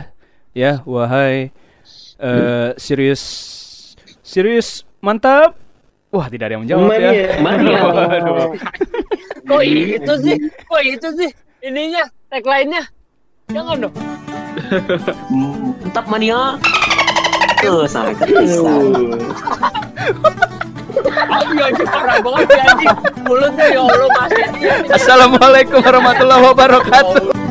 [0.54, 1.50] ya wahai
[2.18, 3.22] eh serius
[4.22, 5.54] serius mantap.
[6.14, 7.10] Wah, tidak ada yang menjawab Mania.
[7.10, 7.26] ya.
[7.46, 7.80] Mania.
[7.90, 8.50] Waduh.
[9.50, 10.36] Kok itu sih?
[10.70, 11.30] Kok itu sih?
[11.66, 12.82] Ininya tagline-nya.
[13.50, 13.94] Jangan dong.
[15.82, 16.56] mantap mania
[17.58, 18.62] tuh sangat bisa
[21.14, 22.96] Aku anjing parah banget ya anjing.
[23.26, 24.74] Mulutnya ya Allah masih dia.
[24.94, 27.43] Assalamualaikum warahmatullahi wabarakatuh.